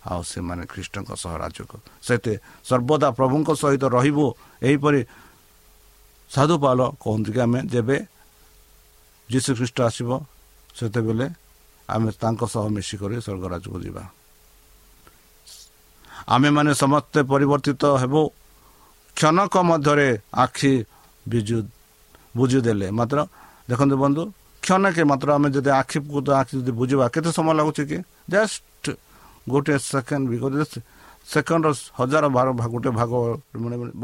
ଆଉ 0.00 0.20
ସେମାନେ 0.22 0.62
ଖ୍ରୀଷ୍ଟଙ୍କ 0.72 1.10
ସହ 1.22 1.32
ରାଜକୁ 1.42 1.76
ସେତେ 2.06 2.32
ସର୍ବଦା 2.64 3.08
ପ୍ରଭୁଙ୍କ 3.18 3.48
ସହିତ 3.62 3.84
ରହିବୁ 3.96 4.26
ଏହିପରି 4.62 5.00
ସାଧୁପାଲ 6.30 6.80
କହନ୍ତି 7.02 7.30
କି 7.34 7.40
ଆମେ 7.44 7.60
ଯେବେ 7.72 7.96
ଯୀଶୁ 9.28 9.50
ଖ୍ରୀଷ୍ଟ 9.58 9.78
ଆସିବ 9.88 10.10
ସେତେବେଳେ 10.78 11.26
ଆମେ 11.88 12.10
ତାଙ୍କ 12.22 12.42
ସହ 12.54 12.64
ମିଶିକରି 12.76 13.16
ସ୍ୱର୍ଗରାଜକୁ 13.20 13.78
ଯିବା। 13.84 14.02
ଆମେମାନେ 16.34 16.72
ସମସ୍ତେ 16.82 17.20
ପରିବର୍ତ୍ତିତ 17.32 17.82
ହେବ। 18.02 18.14
କ୍ଷଣକ 19.16 19.54
ମଧ୍ୟରେ 19.70 20.08
ଆଖି 20.34 20.72
ବିଜୁ 21.28 21.58
ବୁଝିଦେଲେ 22.36 22.88
ମାତ୍ର 22.98 23.18
ଦେଖନ୍ତୁ 23.70 23.96
ବନ୍ଧୁ 24.02 24.22
କ୍ଷଣକେ 24.62 25.02
ମାତ୍ର 25.10 25.28
ଆମେ 25.36 25.48
ଯଦି 25.54 25.70
ଆଖି 25.80 25.98
ଆଖି 26.40 26.52
ଯଦି 26.58 26.72
ବୁଝିବା 26.80 27.04
କେତେ 27.14 27.30
ସମୟ 27.36 27.52
ଲାଗୁଛି 27.58 27.82
କି? 27.90 27.98
ଜଷ୍ଟ 28.32 28.84
ଗୋଟିଏ 29.54 29.78
ସେକେଣ୍ଡ 29.90 30.24
ବି 30.30 30.36
ସେକେଣ୍ଡର 31.32 31.72
ହଜାର 31.98 32.24
ବାର 32.36 32.46
ଗୋଟେ 32.72 32.90
ଭାଗ 32.98 33.12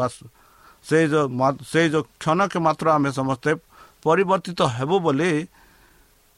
ବାସ୍ 0.01 0.17
ସେଇ 0.87 1.05
ଯେଉଁ 1.13 1.27
ସେଇ 1.71 1.87
ଯେଉଁ 1.93 2.05
କ୍ଷଣକେ 2.23 2.59
ମାତ୍ର 2.67 2.87
ଆମେ 2.97 3.11
ସମସ୍ତେ 3.21 3.51
ପରିବର୍ତ୍ତିତ 4.05 4.61
ହେବୁ 4.77 4.97
ବୋଲି 5.07 5.31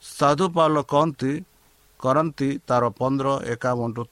ସାଧୁ 0.03 0.45
ପାଲ 0.57 0.75
କହନ୍ତି 0.93 1.33
କରନ୍ତି 2.01 2.49
ତାର 2.69 2.83
ପନ୍ଦର 2.99 3.27
ଏକାବନଠୁ 3.53 4.03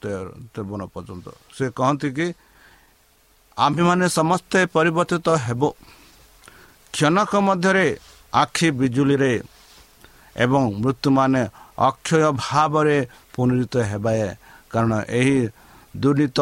ତେବନ 0.53 0.81
ପର୍ଯ୍ୟନ୍ତ। 0.93 1.27
ସେ 1.55 1.65
କହନ୍ତି 1.79 2.09
କି 2.17 2.27
ଆମ୍ଭେମାନେ 3.57 4.05
ସମସ୍ତେ 4.19 4.59
ପରିବର୍ତ୍ତିତ 4.75 5.27
ହେବ। 5.45 5.61
କ୍ଷଣକ 6.93 7.31
ମଧ୍ୟରେ 7.47 7.87
ଆଖି 8.33 8.67
ବିଜୁଳିରେ 8.79 9.33
ଏବଂ 10.43 10.61
ମୃତ୍ୟୁମାନେ 10.83 11.41
ଅକ୍ଷୟ 11.87 12.21
ଭାବରେ 12.43 12.97
ପୁନରିତ 13.33 13.75
ହେବେ 13.91 14.17
କାରଣ 14.71 14.93
ଏହି 15.19 15.39
ଦୁର୍ନୀତ 16.03 16.39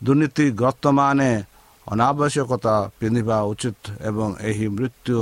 ଦୁର୍ନୀତିଗ୍ରସ୍ତମାନେ 0.00 1.30
ଅନାବଶ୍ୟକତା 1.86 2.74
ପିନ୍ଧିବା 3.00 3.36
ଉଚିତ 3.50 3.82
ଏବଂ 4.08 4.28
ଏହି 4.48 4.66
ମୃତ୍ୟୁ 4.76 5.16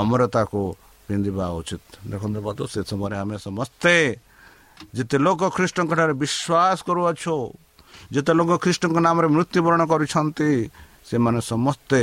ଅମରତାକୁ 0.00 0.62
ପିନ୍ଧିବା 1.06 1.46
ଉଚିତ। 1.58 1.84
ଦେଖନ୍ତୁ 2.12 2.38
ବନ୍ଧୁ 2.46 2.64
ସେ 2.72 2.80
ସମୟରେ 2.90 3.16
ଆମେ 3.22 3.36
ସମସ୍ତେ 3.46 3.94
ଯେତେ 4.96 5.16
ଲୋକ 5.26 5.40
ଖ୍ରୀଷ୍ଟଙ୍କ 5.56 5.92
ଠାରେ 5.98 6.14
ବିଶ୍ୱାସ 6.22 6.78
କରୁଅଛୁ 6.86 7.36
ଯେତେ 8.14 8.32
ଲୋକ 8.38 8.50
ଖ୍ରୀଷ୍ଟଙ୍କ 8.62 8.96
ନାମରେ 9.06 9.28
ମୃତ୍ୟୁବରଣ 9.36 9.82
କରିଛନ୍ତି 9.92 10.50
ସେମାନେ 11.08 11.40
ସମସ୍ତେ 11.52 12.00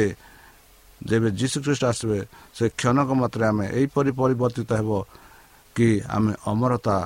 ଯେବେ 0.99 1.29
ଯୀଶୁ 1.39 1.57
ଖ୍ରୀଷ୍ଟ 1.65 1.83
ଆସିବେ 1.91 2.19
ସେ 2.55 2.65
କ୍ଷଣକ 2.79 3.09
ମାତ୍ରେ 3.21 3.43
ଆମେ 3.51 3.65
ଏହିପରି 3.77 4.11
ପରିବର୍ତ୍ତିତ 4.19 4.71
ହେବ 4.79 4.91
କି 5.75 5.87
ଆମେ 6.15 6.33
ଅମରତା 6.51 6.97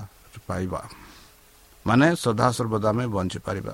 ପାଇବା। 0.48 0.82
ମାନେ 1.88 2.08
ସଦାସର୍ବଦା 2.24 2.88
ଆମେ 2.90 3.06
ବଞ୍ଚିପାରିବା। 3.16 3.74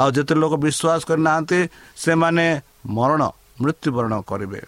ଆଉ 0.00 0.08
ଯେତେ 0.16 0.34
ଲୋକ 0.40 0.52
ବିଶ୍ୱାସ 0.64 1.00
କରିନାହାନ୍ତି 1.08 1.58
ସେମାନେ 2.04 2.46
ମରଣ 2.96 3.22
ମୃତ୍ୟୁବରଣ 3.60 4.12
କରିବେ। 4.30 4.60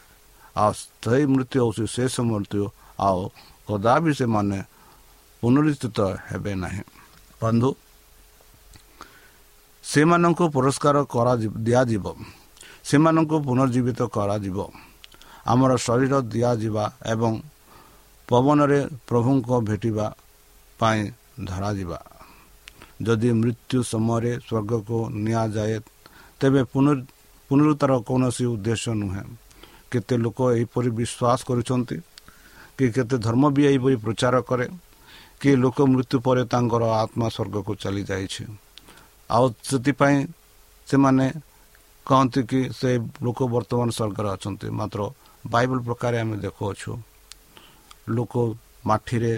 ଆଉ 0.57 0.71
ସେଇ 1.03 1.25
ମୃତ୍ୟୁ 1.33 1.57
ହେଉଛି 1.63 1.85
ଶେଷ 1.97 2.15
ମୃତ୍ୟୁ 2.31 2.63
ଆଉ 3.07 3.21
କଦାପି 3.69 4.13
ସେମାନେ 4.21 4.59
ପୁନରୁତ୍ଥିତ 5.43 5.99
ହେବେ 6.29 6.53
ନାହିଁ। 6.63 6.83
ବନ୍ଧୁ 7.41 7.71
ସେମାନଙ୍କୁ 9.85 10.45
ପୁରସ୍କାର 10.55 10.97
ଦିଆଯିବ। 11.67 12.07
ସେମାନଙ୍କୁ 12.89 13.37
ପୁନର୍ଜୀବିତ 13.47 14.01
କରାଯିବ। 14.17 14.59
ଆମର 15.47 15.73
ଶରୀର 15.87 16.15
ଦିଆଯିବା 16.33 16.85
ଏବଂ 17.13 17.33
ପବନରେ 18.29 18.81
ପ୍ରଭୁଙ୍କ 19.09 19.49
ଭେଟିବା 19.69 20.07
ପାଇଁ 20.81 21.01
ଧରାଯିବା। 21.45 21.99
ଯଦି 23.07 23.29
ମୃତ୍ୟୁ 23.41 23.79
ସମୟରେ 23.93 24.33
ସ୍ୱର୍ଗକୁ 24.47 24.97
ନିଆଯାଏ 25.25 25.77
ତେବେ 26.41 26.61
ପୁନରୁତାର 27.51 27.93
କୌଣସି 28.09 28.45
ଉଦ୍ଦେଶ୍ୟ 28.55 28.93
ନୁହେଁ। 29.03 29.25
କେତେ 29.91 30.15
ଲୋକ 30.25 30.39
ଏହିପରି 30.57 30.91
ବିଶ୍ୱାସ 30.99 31.41
କରୁଛନ୍ତି? 31.49 31.97
କି 32.77 32.85
କେତେ 32.97 33.17
ଧର୍ମ 33.27 33.43
ବି 33.55 33.63
ଏହିପରି 33.71 33.97
ପ୍ରଚାର 34.05 34.35
କରେ? 34.49 34.67
କି 35.41 35.51
ଲୋକ 35.63 35.79
ମୃତ୍ୟୁ 35.93 36.17
ପରେ 36.27 36.43
ତାଙ୍କର 36.53 36.83
ଆତ୍ମା 37.03 37.27
ସ୍ୱର୍ଗକୁ 37.35 37.73
ଚାଲିଯାଇଛି? 37.83 38.45
ଆଉ 39.35 39.45
ସେଥିପାଇଁ 39.69 40.19
ସେମାନେ 40.89 41.27
କହନ୍ତି 42.07 42.41
କି 42.51 42.61
ସେ 42.79 42.91
ଲୋକ 43.25 43.39
ବର୍ତ୍ତମାନ 43.55 43.89
ସ୍ୱର୍ଗରେ 43.99 44.29
ଅଛନ୍ତି। 44.37 44.67
ମାତ୍ର 44.79 45.01
ବାଇବଲ 45.53 45.79
ପ୍ରକାରେ 45.89 46.17
ଆମେ 46.23 46.37
ଦେଖୁଅଛୁ 46.45 46.91
ଲୋକ 48.17 48.35
ମାଟିରେ 48.89 49.35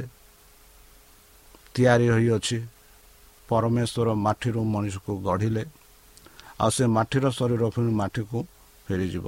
ତିଆରି 1.75 2.07
ହୋଇଅଛି। 2.15 2.59
ପରମେଶ୍ୱର 3.49 4.09
ମାଟିରୁ 4.27 4.61
ମଣିଷକୁ 4.75 5.13
ଗଢ଼ିଲେ 5.29 5.63
ଆଉ 6.63 6.71
ସେ 6.77 6.85
ମାଟିର 6.97 7.25
ଶରୀର 7.39 7.63
ପୁଣି 7.75 7.91
ମାଟିକୁ 8.01 8.39
ଫେରିଯିବ। 8.87 9.27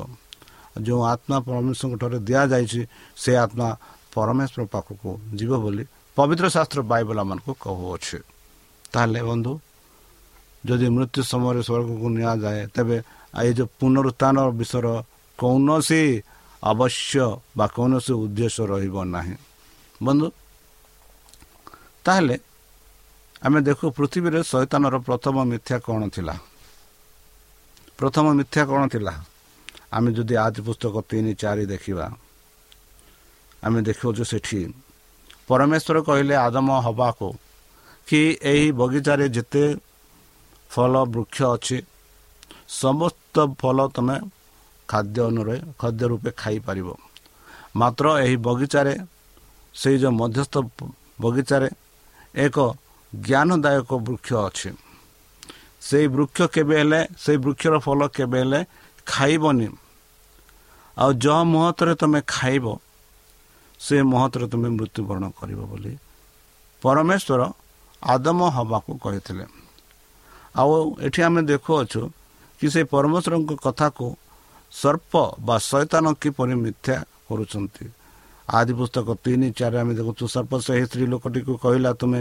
ଯେଉଁ 0.86 1.00
ଆତ୍ମା 1.12 1.36
ପରମେଶ୍ୱରଙ୍କ 1.46 1.94
ଠାରେ 2.02 2.18
ଦିଆଯାଇଛି 2.28 2.80
ସେ 3.22 3.30
ଆତ୍ମା 3.44 3.68
ପରମେଶ୍ୱର 4.14 4.62
ପାଖକୁ 4.74 5.10
ଯିବ 5.38 5.52
ବୋଲି 5.64 5.84
ପବିତ୍ର 6.16 6.46
ଶାସ୍ତ୍ର 6.56 6.80
ବାଇବଲ 6.90 7.16
ଆମମାନଙ୍କୁ 7.24 7.52
କହୁଅଛି। 7.64 8.18
ତାହେଲେ 8.92 9.20
ବନ୍ଧୁ 9.28 9.52
ଯଦି 10.68 10.86
ମୃତ୍ୟୁ 10.96 11.20
ସମୟରେ 11.32 11.60
ସ୍ୱର୍ଗକୁ 11.68 12.06
ନିଆଯାଏ 12.16 12.62
ତେବେ 12.74 12.96
ଏଇ 13.40 13.52
ଯେଉଁ 13.58 13.68
ପୁନରୁତ୍ଥାନ 13.78 14.36
ବିଷୟର 14.58 14.86
କୌଣସି 15.38 16.02
ଆବଶ୍ୟ 16.62 17.24
ବା 17.58 17.66
କୌଣସି 17.76 18.12
ଉଦ୍ଦେଶ୍ୟ 18.22 18.62
ରହିବ 18.72 18.96
ନାହିଁ। 19.14 19.36
ବନ୍ଧୁ 20.00 20.26
ତାହେଲେ 22.04 22.36
ଆମେ 23.46 23.60
ଦେଖୁ 23.68 23.86
ପୃଥିବୀରେ 23.96 24.40
ଶୈତାନର 24.50 24.96
ପ୍ରଥମ 25.06 25.36
ମିଥ୍ୟା 25.50 25.76
କ'ଣ 25.86 26.02
ଥିଲା? 26.14 26.34
ପ୍ରଥମ 27.98 28.26
ମିଥ୍ୟା 28.38 28.62
କ'ଣ 28.70 28.82
ଥିଲା? 28.92 29.14
ଆମେ 29.96 30.10
ଯଦି 30.16 30.34
ଆଜି 30.44 30.60
ପୁସ୍ତକ 30.66 30.94
ତିନି 31.10 31.32
ଚାରି 31.42 31.64
ଦେଖିବା 31.72 32.06
ଆମେ 33.62 33.80
ଦେଖୁଛୁ 33.88 34.22
ସେଠି 34.30 34.60
ପରମେଶ୍ୱର 35.48 35.96
କହିଲେ 36.08 36.34
ଆଦମ 36.46 36.68
ହେବାକୁ 36.86 37.28
କି 38.08 38.20
ଏହି 38.52 38.68
ବଗିଚାରେ 38.80 39.26
ଯେତେ 39.36 39.64
ଫଳ 40.70 40.92
ବୃକ୍ଷ 41.14 41.38
ଅଛି 41.54 41.76
ସମସ୍ତ 42.82 43.34
ଫଳ 43.60 43.78
ତୁମେ 43.94 44.16
ଖାଦ୍ୟ 44.88 45.18
ଅନୁରେ 45.30 45.56
ଖାଦ୍ୟ 45.80 46.04
ରୂପେ 46.10 46.30
ଖାଇପାରିବ। 46.42 46.88
ମାତ୍ର 47.80 48.06
ଏହି 48.24 48.36
ବଗିଚାରେ 48.48 48.94
ସେଇ 49.74 49.96
ଯେଉଁ 50.02 50.14
ମଧ୍ୟସ୍ଥ 50.22 50.54
ବଗିଚାରେ 51.24 51.68
ଏକ 52.44 52.56
ଜ୍ଞାନଦାୟକ 53.26 53.90
ବୃକ୍ଷ 54.06 54.30
ଅଛି। 54.48 54.70
ସେଇ 55.88 56.06
ବୃକ୍ଷ 56.14 56.38
କେବେ 56.54 56.74
ହେଲେ 56.80 57.00
ସେଇ 57.22 57.38
ବୃକ୍ଷର 57.44 57.74
ଫଳ 57.84 58.00
କେବେ 58.16 58.38
ହେଲେ 58.42 58.60
ଖାଇବନି। 59.06 59.68
ଆଉ 60.96 61.10
ଯେଉଁ 61.22 61.42
ମୁହୂର୍ତ୍ତରେ 61.52 61.92
ତୁମେ 62.00 62.20
ଖାଇବ 62.26 62.64
ସେ 63.80 63.94
ମୁହୂର୍ତ୍ତରେ 64.12 64.46
ତୁମେ 64.52 64.68
ମୃତ୍ୟୁବରଣ 64.78 65.24
କରିବ 65.38 65.60
ବୋଲି 65.70 65.92
ପରମେଶ୍ୱର 66.82 67.40
ଆଦମ 68.02 68.38
ହେବାକୁ 68.56 68.92
କହିଥିଲେ। 69.04 69.44
ଆଉ 70.60 70.70
ଏଠି 71.06 71.20
ଆମେ 71.26 71.40
ଦେଖୁଅଛୁ 71.50 72.00
କି 72.60 72.66
ସେ 72.72 72.80
ପରମେଶ୍ୱରଙ୍କ 72.92 73.50
କଥାକୁ 73.64 74.06
ସର୍ପ 74.72 75.12
ବା 75.46 75.56
ଶୈତାନ 75.70 76.04
କିପରି 76.20 76.54
ମିଥ୍ୟା 76.64 76.96
କରୁଛନ୍ତି। 77.28 77.84
ଆଦି 78.48 78.72
ପୁସ୍ତକ 78.78 79.08
ତିନି 79.24 79.48
ଚାରି 79.58 79.76
ଆମେ 79.82 79.92
ଦେଖୁଛୁ 79.98 80.24
ସର୍ପ 80.34 80.52
ସେହି 80.66 80.84
ସ୍ତ୍ରୀ 80.88 81.04
ଲୋକଟିକୁ 81.12 81.52
କହିଲା 81.64 81.90
ତୁମେ 82.00 82.20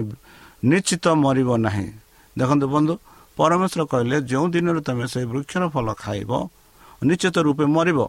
ନିଶ୍ଚିତ 0.70 1.06
ମରିବ 1.24 1.50
ନାହିଁ। 1.66 1.88
ଦେଖନ୍ତୁ 2.36 2.66
ବନ୍ଧୁ 2.74 2.94
ପରମେଶ୍ୱର 3.38 3.82
କହିଲେ 3.92 4.18
ଯେଉଁ 4.32 4.46
ଦିନରେ 4.54 4.82
ତୁମେ 4.88 5.06
ସେଇ 5.14 5.26
ବୃକ୍ଷର 5.32 5.64
ଫଳ 5.74 5.88
ଖାଇବ 6.04 6.32
ନିଶ୍ଚିତ 7.08 7.36
ରୂପେ 7.48 7.66
ମରିବ। 7.76 8.00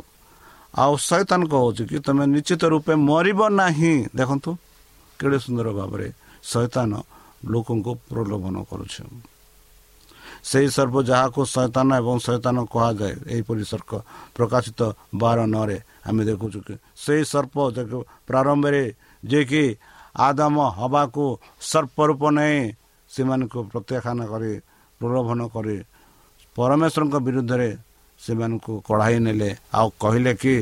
ଆଉ 0.75 0.93
ଶୈତାନ 1.09 1.41
କହୁଛି 1.53 1.83
କି 1.91 1.97
ତୁମେ 2.07 2.25
ନିଶ୍ଚିତ 2.35 2.63
ରୂପେ 2.73 2.95
ମରିବ 3.11 3.41
ନାହିଁ। 3.61 3.95
ଦେଖନ୍ତୁ 4.19 4.51
କେଡ଼େ 5.21 5.39
ସୁନ୍ଦର 5.45 5.69
ଭାବରେ 5.79 6.09
ଶୈତାନ 6.51 6.91
ଲୋକଙ୍କୁ 7.53 7.93
ପ୍ରଲୋଭନ 8.09 8.57
କରୁଛି। 8.71 9.03
ସେହି 10.49 10.69
ସର୍ବ 10.77 10.97
ଯାହାକୁ 11.11 11.41
ଶୈତାନ 11.55 11.89
ଏବଂ 12.01 12.17
ଶୈତାନ 12.27 12.57
କୁହାଯାଏ 12.73 13.15
ଏହିପରି 13.35 13.63
ସର୍ପ 13.73 13.91
ପ୍ରକାଶିତ 14.37 14.81
ବାର 15.21 15.39
ନରେ 15.55 15.79
ଆମେ 16.09 16.23
ଦେଖୁଛୁ 16.31 16.59
କି 16.67 16.75
ସେହି 17.03 17.23
ସର୍ପ 17.33 17.57
ପ୍ରାରମ୍ଭରେ 18.29 18.83
ଯିଏକି 19.23 19.65
ଆଦମ 20.17 20.57
ହବାକୁ 20.79 21.25
ସର୍ପ 21.71 21.97
ରୂପ 22.09 22.23
ନେଇ 22.37 22.59
ସେମାନଙ୍କୁ 23.11 23.59
ପ୍ରତ୍ୟାଖ୍ୟାନ 23.71 24.19
କରି 24.33 24.53
ପ୍ରଲୋଭନ 25.01 25.41
କରି 25.55 25.77
ପରମେଶ୍ୱରଙ୍କ 26.57 27.17
ବିରୁଦ୍ଧରେ 27.27 27.71
ସେମାନଙ୍କୁ 28.21 28.73
କଢ଼ାଇ 28.89 29.17
ନେଲେ। 29.27 29.51
ଆଉ 29.79 29.89
କହିଲେ 30.03 30.33
କି 30.43 30.55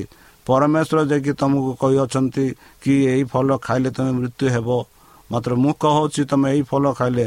ପରମେଶ୍ୱର 0.46 0.98
ଯାଇକି 1.10 1.32
ତୁମକୁ 1.40 1.70
କହିଅଛନ୍ତି 1.82 2.46
କି 2.82 2.94
ଏଇ 3.12 3.22
ଫଳ 3.32 3.48
ଖାଇଲେ 3.66 3.90
ତୁମେ 3.96 4.12
ମୃତ୍ୟୁ 4.18 4.46
ହେବ। 4.54 4.68
ମାତ୍ର 5.30 5.52
ମୁଁ 5.62 5.72
କହୁଛି 5.82 6.22
ତୁମେ 6.30 6.48
ଏଇ 6.54 6.62
ଫଳ 6.70 6.84
ଖାଇଲେ 6.98 7.24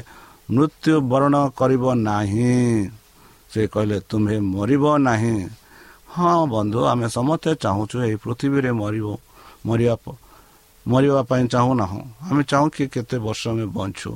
ମୃତ୍ୟୁ 0.55 0.93
ବରଣ 1.11 1.35
କରିବ 1.59 1.83
ନାହିଁ। 2.07 2.53
ସେ 3.51 3.61
କହିଲେ 3.73 3.97
ତୁମେ 4.09 4.35
ମରିବ 4.53 4.83
ନାହିଁ। 5.07 5.37
ହଁ 6.13 6.39
ବନ୍ଧୁ 6.53 6.79
ଆମେ 6.91 7.07
ସମସ୍ତେ 7.17 7.51
ଚାହୁଁଛୁ 7.63 7.95
ଏହି 8.05 8.15
ପୃଥିବୀରେ 8.23 8.71
ମରିବ 8.81 9.07
ମରିବା 9.67 9.95
ମରିବା 10.87 11.21
ପାଇଁ 11.29 11.43
ଚାହୁଁନାହୁଁ 11.53 12.01
ଆମେ 12.29 12.41
ଚାହୁଁ 12.51 12.67
କି 12.75 12.83
କେତେ 12.93 13.17
ବର୍ଷ 13.25 13.41
ଆମେ 13.51 13.65
ବଞ୍ଚୁ। 13.77 14.11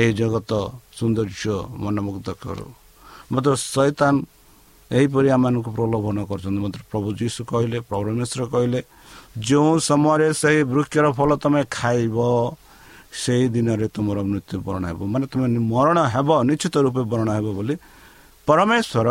ଏହି 0.00 0.12
ଜଗତ 0.20 0.52
ସୌନ୍ଦର୍ଯ୍ୟ 0.98 1.56
ମନମୁଗ୍ଧ 1.82 2.28
କରୁ। 2.42 2.66
ମାତ୍ର 3.32 3.52
ଶୈତାନ 3.72 4.14
ଏହିପରି 4.90 5.28
ଆମମାନଙ୍କୁ 5.36 5.70
ପ୍ରଲୋଭନ 5.76 6.16
କରୁଛନ୍ତି। 6.30 6.60
ମାତ୍ର 6.64 6.80
ପ୍ରଭୁ 6.92 7.08
ଯୀଶୁ 7.20 7.40
କହିଲେ 7.52 7.78
ପରମେଶ୍ୱର 7.92 8.42
କହିଲେ 8.52 8.80
ଯେଉଁ 9.48 9.72
ସମୟରେ 9.88 10.28
ସେହି 10.40 10.60
ବୃକ୍ଷର 10.72 11.06
ଫଳ 11.18 11.30
ତୁମେ 11.42 11.62
ଖାଇବ 11.78 12.16
ସେହି 13.22 13.46
ଦିନରେ 13.54 13.86
ତୁମର 13.94 14.18
ମୃତ୍ୟୁବରଣ 14.30 14.82
ହେବ। 14.90 15.00
ମାନେ 15.12 15.24
ତୁମେ 15.32 15.46
ମରଣ 15.72 15.98
ହେବ 16.14 16.28
ନିଶ୍ଚିତ 16.48 16.76
ରୂପେ 16.84 17.02
ବରଣ 17.12 17.28
ହେବ 17.36 17.46
ବୋଲି 17.58 17.74
ପରମେଶ୍ୱର 18.48 19.08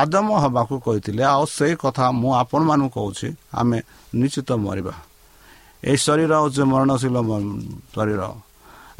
ଆଦମ 0.00 0.28
ହେବାକୁ 0.44 0.74
କହିଥିଲେ। 0.86 1.22
ଆଉ 1.34 1.44
ସେଇ 1.56 1.74
କଥା 1.82 2.04
ମୁଁ 2.20 2.30
ଆପଣମାନଙ୍କୁ 2.42 2.88
କହୁଛି। 2.96 3.28
ଆମେ 3.60 3.78
ନିଶ୍ଚିତ 4.20 4.50
ମରିବା। 4.66 4.94
ଏହି 5.88 5.98
ଶରୀର 6.06 6.32
ହେଉଛି 6.40 6.62
ମରଣଶୀଳ 6.72 7.16
ଶରୀର 7.94 8.22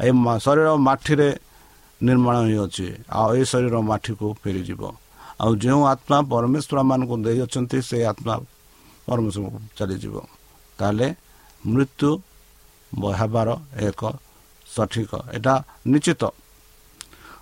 ଏ 0.05 0.09
ଶରୀର 0.45 0.67
ମାଟିରେ 0.87 1.29
ନିର୍ମାଣ 2.01 2.35
ହୋଇଅଛି। 2.45 2.87
ଆଉ 3.19 3.29
ଏ 3.39 3.43
ଶରୀର 3.51 3.75
ମାଟିକୁ 3.89 4.27
ଫେରିଯିବ। 4.41 4.81
ଆଉ 5.41 5.51
ଯେଉଁ 5.63 5.81
ଆତ୍ମା 5.93 6.17
ପରମେଶ୍ୱର 6.31 6.77
ମାନଙ୍କୁ 6.89 7.15
ଦେଇଅଛନ୍ତି 7.25 7.77
ସେ 7.89 7.97
ଆତ୍ମା 8.11 8.35
ପରମେଶ୍ୱରକୁ 9.07 9.59
ଚାଲିଯିବ। 9.77 10.15
ତାହେଲେ 10.79 11.07
ମୃତ୍ୟୁ 11.63 12.09
ହେବାର 13.19 13.49
ଏକ 13.87 14.01
ସଠିକ 14.67 15.11
ଏଇଟା 15.35 15.53
ନିଶ୍ଚିତ। 15.91 16.23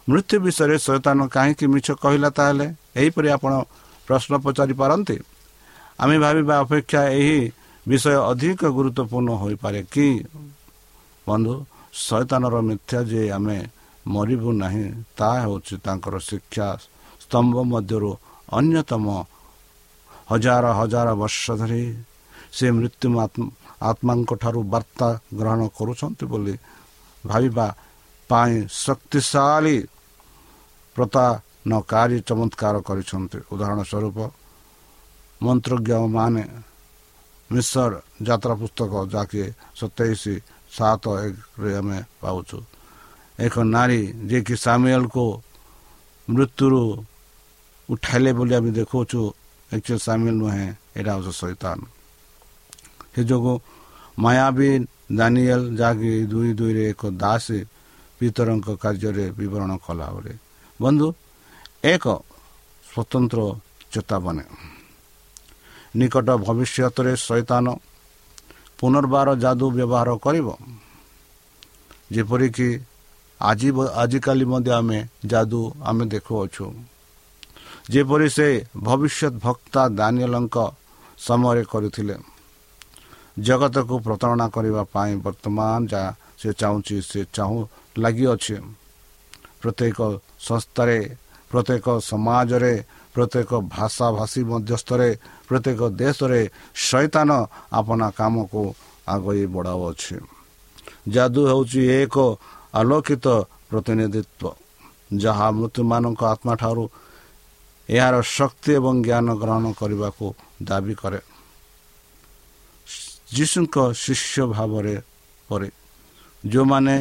ମୃତ୍ୟୁ 0.10 0.36
ବିଷୟରେ 0.46 0.76
ସଚେତନ 0.86 1.20
କାହିଁକି 1.36 1.66
ମିଛ 1.74 1.88
କହିଲା 2.04 2.30
ତାହେଲେ? 2.38 2.68
ଏହିପରି 3.00 3.28
ଆପଣ 3.36 3.54
ପ୍ରଶ୍ନ 4.08 4.34
ପଚାରିପାରନ୍ତି 4.46 5.18
ଆମେ 6.02 6.16
ଭାବିବା 6.24 6.54
ଅପେକ୍ଷା 6.64 7.02
ଏହି 7.20 7.40
ବିଷୟ 7.90 8.16
ଅଧିକ 8.32 8.62
ଗୁରୁତ୍ୱପୂର୍ଣ୍ଣ 8.78 9.30
ହୋଇପାରେ 9.44 9.80
କି? 9.94 10.08
ବନ୍ଧୁ 11.28 11.54
ଶୈତାନର 12.06 12.56
ମିଥ୍ୟା 12.70 13.00
ଯେ 13.12 13.22
ଆମେ 13.38 13.58
ମରିବୁ 14.06 14.50
ନାହିଁ 14.64 14.86
ତାହା 15.18 15.38
ହେଉଛି 15.44 15.76
ତାଙ୍କର 15.86 16.16
ଶିକ୍ଷା 16.30 16.68
ସ୍ତମ୍ଭ 17.24 17.56
ମଧ୍ୟରୁ 17.72 18.12
ଅନ୍ୟତମ 18.58 19.06
ହଜାର 20.32 20.66
ହଜାର 20.80 21.08
ବର୍ଷ 21.22 21.44
ଧରି 21.60 21.84
ସେ 22.56 22.66
ମୃତ୍ୟୁ 22.78 23.08
ଆତ୍ମାଙ୍କ 23.90 24.32
ଠାରୁ 24.42 24.60
ବାର୍ତ୍ତା 24.74 25.08
ଗ୍ରହଣ 25.40 25.62
କରୁଛନ୍ତି 25.78 26.26
ବୋଲି 26.32 26.56
ଭାବିବା 27.24 27.68
ପାଇଁ 28.30 28.56
ଶକ୍ତିଶାଳୀ 28.84 29.78
ପ୍ରତାନକାରୀ 30.96 32.18
ଚମତ୍କାର 32.28 32.76
କରିଛନ୍ତି। 32.88 33.38
ଉଦାହରଣ 33.52 33.80
ସ୍ୱରୂପ 33.92 34.18
ମନ୍ତ୍ରଜ୍ଞମାନେ 35.42 36.44
ମିଶର 37.54 37.94
ଯାତ୍ରା 38.28 38.54
ପୁସ୍ତକ 38.62 38.92
ଯାହାକି 39.14 39.42
ସତେଇଶ 39.80 40.24
ସାତ 40.76 41.04
ଏକରେ 41.26 41.72
ଆମେ 41.80 41.98
ପାଉଛୁ। 42.22 42.58
ଏକ 43.46 43.56
ନାରୀ 43.76 44.02
ଯିଏକି 44.30 44.56
ସାମିଏଲକୁ 44.66 45.26
ମୃତ୍ୟୁରୁ 46.28 46.82
ଉଠାଇଲେ 47.90 48.32
ବୋଲି 48.38 48.54
ଆମେ 48.58 48.70
ଦେଖାଉଛୁ 48.80 49.20
ଏକ୍ଚୁଆଲ 49.72 50.00
ସାମିଲ 50.08 50.36
ନୁହେଁ 50.42 50.68
ଏଇଟା 50.98 51.12
ହେଉଛି 51.16 51.32
ସୈତାନ 51.42 51.78
ସେ 53.14 53.22
ଯୋଗୁଁ 53.30 53.56
ମାୟାବୀ 54.24 54.70
ଦାନିଏଲ 55.20 55.62
ଯାହାକି 55.80 56.12
ଦୁଇ 56.32 56.52
ଦୁଇରେ 56.60 56.84
ଏକ 56.92 57.02
ଦାସ 57.22 57.46
ପିତରଙ୍କ 58.18 58.68
କାର୍ଯ୍ୟରେ 58.84 59.26
ବିବରଣ 59.38 59.72
କଲା 59.86 60.08
ବୋଲି 60.16 60.34
ବନ୍ଧୁ 60.80 61.08
ଏକ 61.94 62.06
ସ୍ୱତନ୍ତ୍ର 62.86 63.40
ଚେତାବନୀ। 63.94 64.46
ନିକଟ 65.96 66.28
ଭବିଷ୍ୟତରେ 66.46 67.14
ଶୈତାନ 67.28 67.66
ପୁନର୍ବାର 68.80 69.28
ଯାଦୁ 69.44 69.66
ବ୍ୟବହାର 69.78 70.10
କରିବ। 70.26 70.48
ଯେପରିକି 72.12 72.70
ଆଜି 73.42 73.70
ଆଜିକାଲି 74.02 74.46
ମଧ୍ୟ 74.46 74.72
ଆମେ 74.80 75.00
ଯାଦୁ 75.26 75.62
ଆମେ 75.84 76.04
ଦେଖୁଅଛୁ। 76.14 76.66
ଯେପରି 77.92 78.28
ସେ 78.30 78.48
ଭବିଷ୍ୟତ 78.84 79.34
ଭକ୍ତା 79.46 79.82
ଦାନିଏଲଙ୍କ 80.00 80.58
ସମୟରେ 81.18 81.64
କରିଥିଲେ। 81.64 82.16
ଜଗତକୁ 83.40 83.96
ପ୍ରତାରଣା 84.06 84.48
କରିବା 84.56 84.84
ପାଇଁ 84.94 85.14
ବର୍ତ୍ତମାନ 85.26 85.80
ଯାହା 85.92 86.10
ସେ 86.40 86.50
ଚାହୁଁଛି 86.54 86.98
ସେ 87.10 87.20
ଚାହୁଁ 87.36 87.60
ଲାଗିଅଛି। 87.98 88.56
ପ୍ରତ୍ୟେକ 89.62 90.00
ସଂସ୍ଥାରେ 90.40 91.00
ପ୍ରତ୍ୟେକ 91.52 91.86
ସମାଜରେ 92.02 92.74
ପ୍ରତ୍ୟେକ 93.14 93.52
ଭାଷାଭାଷୀ 93.70 94.42
ମଧ୍ୟସ୍ଥରେ 94.52 95.10
ପ୍ରତ୍ୟେକ 95.48 95.80
ଦେଶରେ 95.94 96.40
ଶୈତାନ 96.88 97.30
ଆପଣା 97.72 98.08
କାମକୁ 98.12 98.62
ଆଗେଇ 99.08 99.46
ବଢ଼ାଉଅଛି 99.54 100.16
ଯାଦୁ 101.08 101.42
ହେଉଛି 101.50 101.82
ଏକ 101.94 102.16
ଆଲୋକିତ 102.74 103.26
ପ୍ରତିନିଧିତ୍ୱ 103.70 104.46
ଯାହା 105.16 105.48
ମୃତ୍ୟୁମାନଙ୍କ 105.52 106.22
ଆତ୍ମା 106.26 106.54
ଠାରୁ 106.56 106.86
ଏହାର 107.90 108.16
ଶକ୍ତି 108.30 108.72
ଏବଂ 108.74 108.96
ଜ୍ଞାନ 109.04 109.28
ଗ୍ରହଣ 109.36 109.66
କରିବାକୁ 109.80 110.26
ଦାବି 110.64 110.94
କରେ 110.96 111.20
ଯୀଶୁଙ୍କ 113.36 113.76
ଶିଷ୍ୟ 113.96 114.44
ଭାବରେ 114.48 114.96
ପରେ 115.50 115.70
ଯେଉଁମାନେ 116.44 116.96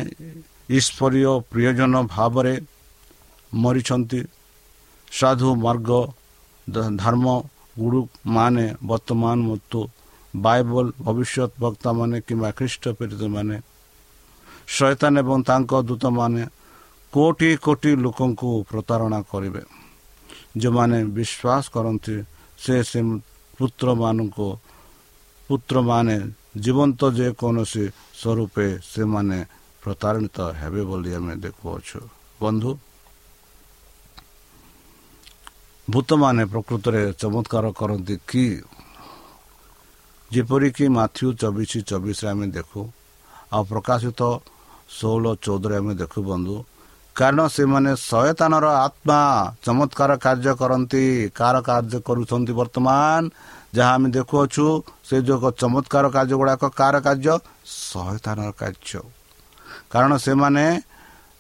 ଈଶ୍ୱରୀୟ 0.69 1.33
ପ୍ରିୟଜନ 1.51 1.95
ଭାବରେ 2.09 2.55
ମରିଛନ୍ତି 3.53 4.21
ସାଧୁ 5.19 5.49
ମାର୍ଗ 5.65 5.91
ଧର୍ମ 7.03 7.27
ଗୁରୁମାନେ 7.77 8.67
ବର୍ତ୍ତମାନ 8.91 9.37
ମୃତ୍ୟୁ 9.49 9.81
ବାଇବଲ 10.35 10.87
ଭବିଷ୍ୟତ 11.07 11.53
ବକ୍ତାମାନେ 11.63 12.17
କିମ୍ବା 12.27 12.51
ଖ୍ରୀଷ୍ଟ 12.59 12.85
ପୀଡ଼ିତମାନେ 12.99 13.57
ଶୈତାନ 14.77 15.13
ଏବଂ 15.23 15.39
ତାଙ୍କ 15.49 15.73
ଦୂତମାନେ 15.89 16.43
କୋଟି 17.13 17.51
କୋଟି 17.65 17.91
ଲୋକଙ୍କୁ 18.05 18.49
ପ୍ରତାରଣା 18.71 19.19
କରିବେ 19.31 19.63
ଯେଉଁମାନେ 20.61 20.99
ବିଶ୍ୱାସ 21.17 21.65
କରନ୍ତି 21.75 22.17
ସେ 22.63 22.75
ସେ 22.91 23.01
ପୁତ୍ରମାନଙ୍କୁ 23.59 24.49
ପୁତ୍ରମାନେ 25.49 26.17
ଜୀବନ୍ତ 26.65 27.01
ଯେକୌଣସି 27.19 27.85
ସ୍ୱରୂପେ 28.21 28.67
ସେମାନେ 28.93 29.39
ପ୍ରତାରିତ 29.83 30.37
ହେବେ 30.61 30.83
ବୋଲି 30.89 31.11
ଆମେ 31.19 31.35
ଦେଖୁଅଛୁ। 31.45 32.01
ବନ୍ଧୁ 32.43 32.71
ଭୂତମାନେ 35.89 36.43
ପ୍ରକୃତରେ 36.47 37.03
ଚମତ୍କାର 37.19 37.65
କରନ୍ତି 37.75 38.15
କି? 38.29 38.47
ଯେପରିକି 40.31 40.85
ମାଥ୍ୟୁ 40.89 41.27
ଚବିଶ 41.43 41.73
ଚବିଶରେ 41.91 42.29
ଆମେ 42.31 42.47
ଦେଖୁ 42.57 42.81
ଆଉ 43.53 43.63
ପ୍ରକାଶିତ 43.71 44.21
ଷୋହଳ 44.97 45.25
ଚଉଦରେ 45.45 45.77
ଆମେ 45.77 45.95
ଦେଖୁ 46.03 46.21
ବନ୍ଧୁ। 46.23 46.57
କାରଣ 47.17 47.41
ସେମାନେ 47.57 47.91
ଶୟତାନର 48.09 48.67
ଆତ୍ମା 48.87 49.21
ଚମତ୍କାର 49.65 50.11
କାର୍ଯ୍ୟ 50.25 50.53
କରନ୍ତି 50.61 51.05
କାର 51.35 51.57
କାର୍ଯ୍ୟ 51.69 51.99
କରୁଛନ୍ତି 52.09 52.53
ବର୍ତ୍ତମାନ। 52.61 53.23
ଯାହା 53.75 53.93
ଆମେ 53.95 54.09
ଦେଖୁଅଛୁ 54.17 54.67
ସେ 55.09 55.17
ଯୋଗ 55.29 55.45
ଚମତ୍କାର 55.61 56.05
କାର୍ଯ୍ୟ 56.17 56.37
ଗୁଡ଼ାକ 56.41 56.63
କାର 56.81 56.95
କାର୍ଯ୍ୟ 57.07 57.35
ଶୟତାନର 57.67 58.51
କାର୍ଯ୍ୟ। 58.61 59.01
କାରଣ 59.93 60.13
ସେମାନେ 60.27 60.65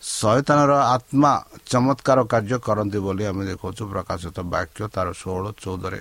ଶୟତାନର 0.02 0.72
ଆତ୍ମା 0.94 1.32
ଚମତ୍କାର 1.70 2.18
କାର୍ଯ୍ୟ 2.32 2.58
କରନ୍ତି 2.66 2.98
ବୋଲି 3.06 3.24
ଆମେ 3.30 3.42
ଦେଖାଉଛୁ 3.50 3.82
ପ୍ରକାଶିତ 3.92 4.36
ବାକ୍ୟ 4.54 4.80
ତାର 4.94 5.06
ଷୋହଳ 5.14 5.44
ଚଉଦରେ। 5.62 6.00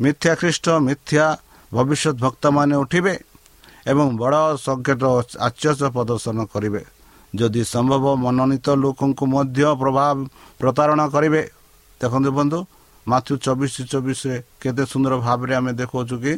ମିଥ୍ୟା 0.00 0.32
ଖ୍ରୀଷ୍ଟ 0.40 0.66
ମିଥ୍ୟା 0.88 1.24
ଭବିଷ୍ୟତ 1.72 2.16
ଭକ୍ତମାନେ 2.24 2.74
ଉଠିବେ 2.82 3.14
ଏବଂ 3.90 4.06
ବଡ଼ 4.16 4.40
ସଂକେତ 4.66 5.02
ଆଶ୍ଚର୍ଯ୍ୟ 5.46 5.88
ପ୍ରଦର୍ଶନ 5.96 6.38
କରିବେ। 6.54 6.82
ଯଦି 7.34 7.62
ସମ୍ଭବ 7.74 8.04
ମନୋନୀତ 8.24 8.66
ଲୋକଙ୍କୁ 8.82 9.24
ମଧ୍ୟ 9.34 9.62
ପ୍ରଭାବ 9.80 10.16
ପ୍ରତାରଣା 10.60 11.04
କରିବେ। 11.14 11.42
ଦେଖନ୍ତୁ 12.00 12.30
ବନ୍ଧୁ 12.38 12.58
ମାଥୁ 13.06 13.32
ଚବିଶ 13.44 13.74
ଚବିଶରେ 13.92 14.36
କେତେ 14.62 14.84
ସୁନ୍ଦର 14.92 15.14
ଭାବରେ 15.26 15.52
ଆମେ 15.60 15.72
ଦେଖାଉଛୁ 15.80 16.16
କି 16.24 16.32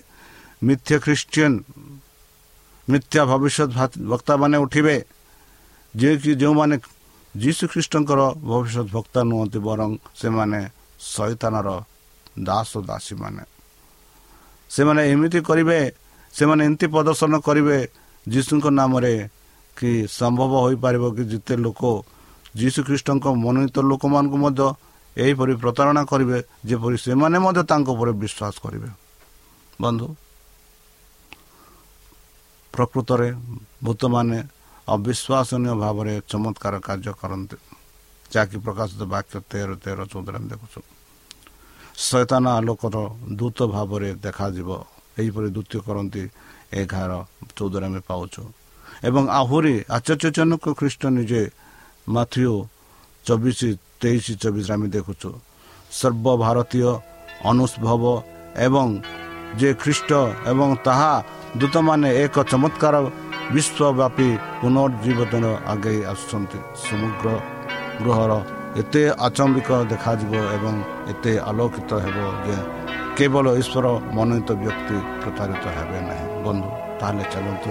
ମିଥ୍ୟା 0.67 0.97
ଖ୍ରୀଷ୍ଟିଆନ 1.05 1.53
ମିଥ୍ୟା 2.89 3.21
ଭବିଷ୍ୟତ 3.31 3.71
ବକ୍ତାମାନେ 4.11 4.57
ଉଠିବେ। 4.65 4.97
ଯିଏକି 5.97 6.33
ଯେଉଁମାନେ 6.41 6.77
ଯୀଶୁ 7.35 7.65
ଖ୍ରୀଷ୍ଟଙ୍କର 7.73 8.21
ଭବିଷ୍ୟତ 8.49 8.87
ଭକ୍ତା 8.95 9.21
ନୁହନ୍ତି 9.31 9.59
ବରଂ 9.69 9.91
ସେମାନେ 10.21 10.61
ଶୈତାନର 11.13 11.69
ଦାସ 12.49 12.71
ଦାସୀମାନେ। 12.89 13.43
ସେମାନେ 14.71 15.01
ଏମିତି 15.13 15.41
କରିବେ 15.49 15.79
ସେମାନେ 16.35 16.61
ଏମିତି 16.69 16.87
ପ୍ରଦର୍ଶନ 16.95 17.33
କରିବେ 17.47 17.79
ଯୀଶୁଙ୍କ 18.27 18.67
ନାମରେ 18.79 19.15
କି 19.77 19.91
ସମ୍ଭବ 20.19 20.53
ହୋଇପାରିବ 20.65 21.05
କି 21.17 21.23
ଯେତେ 21.33 21.55
ଲୋକ 21.65 21.83
ଯୀଶୁ 22.61 22.81
ଖ୍ରୀଷ୍ଟଙ୍କ 22.89 23.25
ମନୋନୀତ 23.45 23.77
ଲୋକମାନଙ୍କୁ 23.91 24.37
ମଧ୍ୟ 24.45 24.67
ଏହିପରି 25.17 25.53
ପ୍ରତାରଣା 25.63 26.03
କରିବେ 26.13 26.39
ଯେପରି 26.69 26.97
ସେମାନେ 27.07 27.37
ମଧ୍ୟ 27.45 27.61
ତାଙ୍କ 27.71 27.89
ଉପରେ 27.95 28.13
ବିଶ୍ୱାସ 28.23 28.55
କରିବେ। 28.65 28.89
ବନ୍ଧୁ 29.81 30.07
ପ୍ରକୃତରେ 32.75 33.29
ଭୂତମାନେ 33.85 34.39
ଅବିଶ୍ୱାସନୀୟ 34.87 35.75
ଭାବରେ 35.77 36.15
ଚମତ୍କାର 36.31 36.75
କାର୍ଯ୍ୟ 36.81 37.13
କରନ୍ତି 37.15 37.57
ଯାହାକି 38.31 38.57
ପ୍ରକାଶିତ 38.65 39.03
ବାକ୍ୟ 39.07 39.35
ତେର 39.51 39.71
ତେର 39.83 39.99
ଚଉଦରେ 40.07 40.37
ଆମେ 40.39 40.49
ଦେଖୁଛୁ 40.53 40.81
ଶୈତାନ 41.99 42.45
ଆଲୋକର 42.59 42.97
ଦୂତ 43.39 43.59
ଭାବରେ 43.67 44.09
ଦେଖାଯିବ 44.21 44.71
ଏହିପରି 45.19 45.49
ଦ୍ୱିତୀୟ 45.51 45.81
କରନ୍ତି 45.87 46.23
ଏଗାର 46.73 47.13
ଚଉଦରେ 47.57 47.87
ଆମେ 47.89 48.01
ପାଉଛୁ 48.09 48.43
ଏବଂ 49.03 49.25
ଆହୁରି 49.41 49.75
ଆଶ୍ଚର୍ଯ୍ୟଜନକ 49.89 50.65
ଖ୍ରୀଷ୍ଟ 50.79 51.03
ନିଜେ 51.17 51.43
ମାଥ୍ୟୁ 52.09 52.53
ଚବିଶ 53.25 53.61
ତେଇଶ 54.01 54.27
ଚବିଶରେ 54.43 54.75
ଆମେ 54.75 54.89
ଦେଖୁଛୁ 54.97 55.31
ସର୍ବଭାରତୀୟ 55.93 56.91
ଅନୁଷ୍ଭବ 57.51 58.03
ଏବଂ 58.59 58.87
ଯେ 59.59 59.69
ଖ୍ରୀଷ୍ଟ 59.75 60.11
ଏବଂ 60.51 60.69
ତାହା 60.87 61.13
ଦୂତମାନେ 61.57 62.09
ଏକ 62.25 62.37
ଚମତ୍କାର 62.45 62.95
ବିଶ୍ୱବ୍ୟାପୀ 63.47 64.29
ପୁନର୍ଜୀବନ 64.61 65.45
ଆଗେଇ 65.73 66.01
ଆସୁଛନ୍ତି 66.13 66.59
ସମଗ୍ର 66.85 67.27
ଗୃହର 68.01 68.33
ଏତେ 68.81 69.03
ଆଚମ୍ବିକ 69.27 69.71
ଦେଖାଯିବ 69.93 70.33
ଏବଂ 70.57 70.75
ଏତେ 71.13 71.33
ଆଲୋକିତ 71.51 71.91
ହେବ 72.05 72.17
ଯେ 72.45 72.57
କେବଳ 73.17 73.47
ଈଶ୍ୱର 73.61 73.87
ମନୋନୀତ 74.17 74.51
ବ୍ୟକ୍ତି 74.63 74.97
ପ୍ରତାରିତ 75.23 75.65
ହେବେ 75.77 75.99
ନାହିଁ 76.09 76.27
ବନ୍ଧୁ 76.45 76.69
ତାହେଲେ 76.99 77.25
ଚାଲନ୍ତୁ 77.33 77.71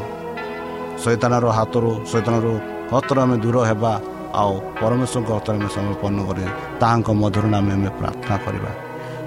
ଶୈତାନର 1.03 1.45
ହାତରୁ 1.57 1.91
ଶୈତାନରୁ 2.11 2.53
ହତରୁ 2.93 3.19
ଆମେ 3.23 3.35
ଦୂର 3.43 3.57
ହେବା 3.69 3.93
ଆଉ 4.41 4.53
ପରମେଶ୍ୱରଙ୍କ 4.79 5.29
ହତରେ 5.38 5.57
ଆମେ 5.57 5.69
ସମର୍ପଣ 5.75 6.17
କରି 6.29 6.45
ତାହାଙ୍କ 6.81 7.09
ମଧୁର 7.21 7.45
ନାମେ 7.53 7.71
ଆମେ 7.75 7.89
ପ୍ରାର୍ଥନା 7.99 8.35
କରିବା 8.45 8.71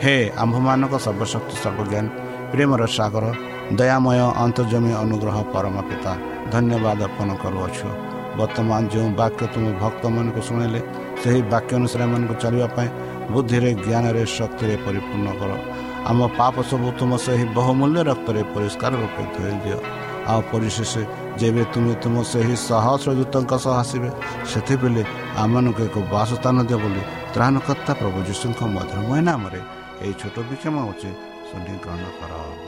ହେ 0.02 0.14
ଆମ୍ଭମାନଙ୍କ 0.42 0.94
ସର୍ବଶକ୍ତି 1.06 1.54
ସର୍ବଜ୍ଞାନ 1.62 2.04
ପ୍ରେମର 2.52 2.82
ସାଗର 2.96 3.24
ଦୟାମୟ 3.70 4.18
ଅନ୍ତର୍ଜମୀ 4.44 4.92
ଅନୁଗ୍ରହ 5.02 5.36
ପରମ 5.52 5.76
ପିତା 5.88 6.12
ଧନ୍ୟବାଦ 6.52 6.98
ଅର୍ପଣ 7.08 7.28
କରୁଅଛୁ। 7.42 7.88
ବର୍ତ୍ତମାନ 8.38 8.80
ଯେଉଁ 8.92 9.08
ବାକ୍ୟ 9.20 9.42
ତୁମ 9.54 9.64
ଭକ୍ତମାନଙ୍କୁ 9.82 10.40
ଶୁଣିଲେ 10.48 10.80
ସେହି 11.22 11.40
ବାକ୍ୟ 11.52 11.72
ଅନୁସାରେ 11.78 12.02
ଏମାନଙ୍କୁ 12.08 12.34
ଚାଲିବା 12.42 12.68
ପାଇଁ 12.76 12.88
ବୁଦ୍ଧିରେ 13.32 13.70
ଜ୍ଞାନରେ 13.84 14.22
ଶକ୍ତିରେ 14.36 14.74
ପରିପୂର୍ଣ୍ଣ 14.86 15.28
କର। 15.40 15.50
ଆମ 16.10 16.18
ପାପ 16.38 16.54
ସବୁ 16.70 16.88
ତୁମ 16.98 17.10
ସେହି 17.26 17.44
ବହୁମୂଲ୍ୟ 17.58 18.00
ରକ୍ତରେ 18.10 18.40
ପରିଷ୍କାର 18.54 18.92
ରୂପେ 19.02 19.22
ଧୋଇ 19.34 19.54
ଦିଅ। 19.64 19.78
ଆଉ 20.30 20.40
ପରିଶେଷ 20.52 20.92
ଯେବେ 21.40 21.62
ତୁମେ 21.72 21.94
ତୁମ 22.02 22.16
ସେହି 22.32 22.54
ସହସ୍ର 22.68 23.10
ଦୂତଙ୍କ 23.18 23.52
ସହ 23.64 23.74
ଆସିବେ 23.82 24.10
ସେଥିବେଳେ 24.50 25.02
ଆମମାନଙ୍କୁ 25.42 25.82
ଏକ 25.88 25.96
ବାସସ୍ଥାନ 26.14 26.56
ଦିଅ 26.68 26.78
ବୋଲି 26.82 27.02
ତ୍ରାଣକର୍ତ୍ତା 27.34 27.92
ପ୍ରଭୁ 28.00 28.18
ଯୀଶୁଙ୍କ 28.28 28.60
ମଧୁରମୟ 28.76 29.20
ନାମରେ 29.28 29.60
ଏହି 30.02 30.14
ଛୋଟ 30.20 30.36
ବିକ୍ଷମ 30.48 30.74
ହେଉଛି 30.84 31.10
ଶୁଣି 31.48 31.72
ଗ୍ରହଣ 31.82 32.04
କର। 32.18 32.67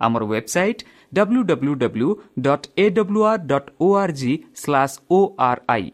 ଆମର 0.00 0.22
website 0.26 0.82
W 1.12 1.42
W 1.50 1.74
W 1.82 2.08
dot 2.46 2.66
A 2.76 2.88
W 2.96 3.22
R 3.30 3.46
dot 3.52 3.70
O 3.80 3.88
R 4.00 4.14
G 4.20 4.32
slash 4.62 4.96
O 5.10 5.20
R 5.48 5.62
I 5.68 5.86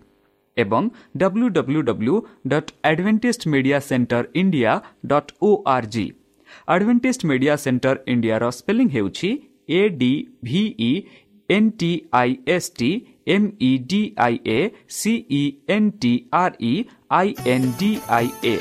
ଏବଂ 0.57 0.89
W 1.17 1.49
W 1.59 1.83
W 1.91 2.17
dot 2.49 2.73
Adventist 2.91 3.49
Media 3.55 3.79
Centre 3.89 4.25
India 4.43 4.73
dot 5.07 5.33
O 5.43 5.51
R 5.75 5.89
G 5.95 6.07
Adventist 6.69 7.25
Media 7.27 7.57
Centre 7.57 7.97
ଇଣ୍ଡିଆର 8.07 8.51
spelling 8.59 8.89
ହେଉଛି 8.97 9.31
A 9.73 9.83
D 10.01 10.13
V E 10.45 10.91
N 11.49 11.71
T 11.81 11.91
I 12.15 12.37
S 12.55 12.71
T 12.79 12.91
M 13.29 13.49
E 13.63 13.73
D 13.91 14.03
I 14.27 14.39
A 14.51 14.61
C E 14.99 15.43
N 15.77 15.91
T 16.03 16.15
R 16.41 16.57
E 16.63 16.75
I 17.13 17.35
N 17.55 17.69
D 17.81 17.93
I 18.19 18.33
A 18.47 18.57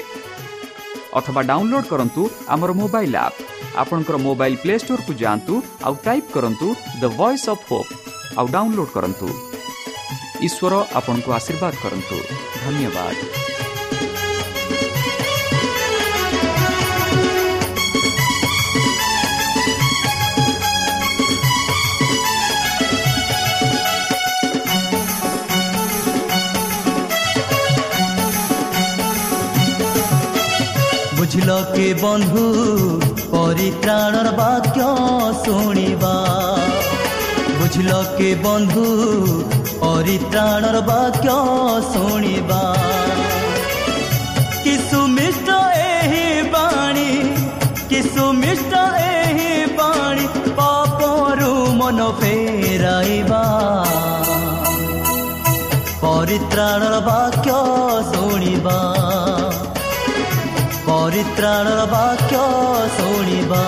ଅଥବା 1.20 1.42
download 1.50 1.90
କରନ୍ତୁ 1.92 2.22
ଆମର 2.54 2.72
mobile 2.82 3.16
app 3.26 3.40
ଆପଣଙ୍କର 3.82 4.18
mobile 4.26 4.58
play 4.64 4.76
ଷ୍ଟୋରକୁ 4.84 5.12
ଯାଆନ୍ତୁ 5.22 5.54
ଆଉ 5.86 5.94
type 6.06 6.34
କରନ୍ତୁ 6.36 6.68
the 7.02 7.04
Voice 7.20 7.48
of 7.54 7.64
Hope 7.70 7.92
ଆଉ 8.40 8.46
download 8.56 8.94
କରନ୍ତୁ 8.96 9.28
ଈଶ୍ୱର 10.48 10.74
ଆପଣଙ୍କୁ 11.00 11.30
ଆଶୀର୍ବାଦ 11.38 11.74
କରନ୍ତୁ 11.84 12.18
ଧନ୍ୟବାଦ 12.64 13.51
ବୁଝିଲ 31.32 31.54
କି 31.74 31.84
ବନ୍ଧୁ 32.00 32.42
ପରିତ୍ରାଣର 33.34 34.32
ବାକ୍ୟ 34.40 34.88
ଶୁଣିବା। 35.44 36.16
ବୁଝିଲ 37.60 38.00
କି 38.18 38.32
ବନ୍ଧୁ 38.42 38.84
ପରିତ୍ରାଣର 39.84 40.82
ବାକ୍ୟ 40.90 41.38
ଶୁଣିବା। 41.94 42.60
କି 44.66 44.76
ସୁମିଷ୍ଟ 44.90 45.56
ଏହି 45.86 46.26
ବାଣୀ 46.58 47.08
କି 47.94 48.04
ସୁମିଷ୍ଟ 48.10 48.84
ଏହି 49.06 49.50
ବାଣୀ 49.80 50.28
ପାପରୁ 50.60 51.54
ମନ 51.80 52.12
ଫେରାଇବା। 52.20 53.44
ପରିତ୍ରାଣର 56.04 56.96
ବାକ୍ୟ 57.10 57.60
ଶୁଣିବା। 58.12 58.80
ପରିତ୍ରାଣର 61.11 61.87
ବାକ୍ୟ 61.93 62.43
ଶୁଣିବା 62.97 63.65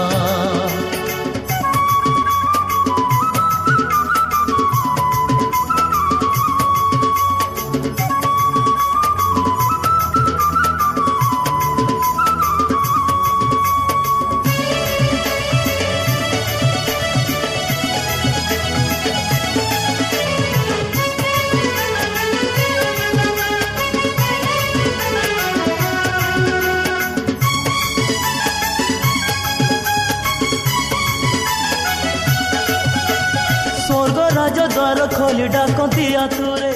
ଦ୍ୱାର 34.84 35.04
ଖୋଲି 35.16 35.46
ଡାକନ୍ତି 35.56 36.06
ଆତୁରେ। 36.22 36.72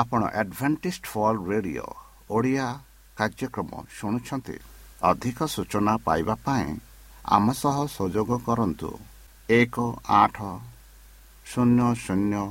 ଆପଣ 0.00 0.20
ଆଡଭେଣ୍ଟିଷ୍ଟ 0.40 1.04
ଫଲ୍ 1.12 1.38
ରେଡ଼ିଓ 1.50 1.88
ଓଡ଼ିଆ 2.36 2.66
କାର୍ଯ୍ୟକ୍ରମ 3.18 3.70
ଶୁଣୁଛନ୍ତି। 3.98 4.56
ଅଧିକ 5.10 5.38
ସୂଚନା 5.54 5.94
ପାଇବା 6.06 6.34
ପାଇଁ 6.46 6.68
ଆମ 7.36 7.46
ସହ 7.62 7.76
ସଂଯୋଗ 7.98 8.30
କରନ୍ତୁ। 8.46 8.90
ଏକ 9.48 9.76
ଆଠ 10.22 10.36
ଶୂନ୍ୟ 11.46 11.80
ଶୂନ୍ୟ 12.04 12.42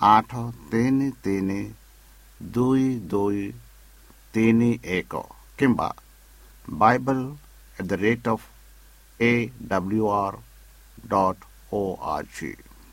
ଆଠ 0.00 0.30
ତିନି 0.70 1.08
ତିନି 1.24 1.60
ଦୁଇ 2.40 2.88
ଦୁଇ 3.12 3.44
ତିନି 4.34 4.70
ଏକ 4.92 5.22
କିମ୍ବା 5.58 5.88
Bible 6.78 7.24
at 7.76 7.88
the 7.88 8.00
rate 8.00 8.28
of 8.28 8.46
A 9.20 9.32
W 9.68 10.12
R 10.14 10.38
dot 11.08 11.48
O 11.72 11.82
R 12.12 12.30
G 12.38 12.52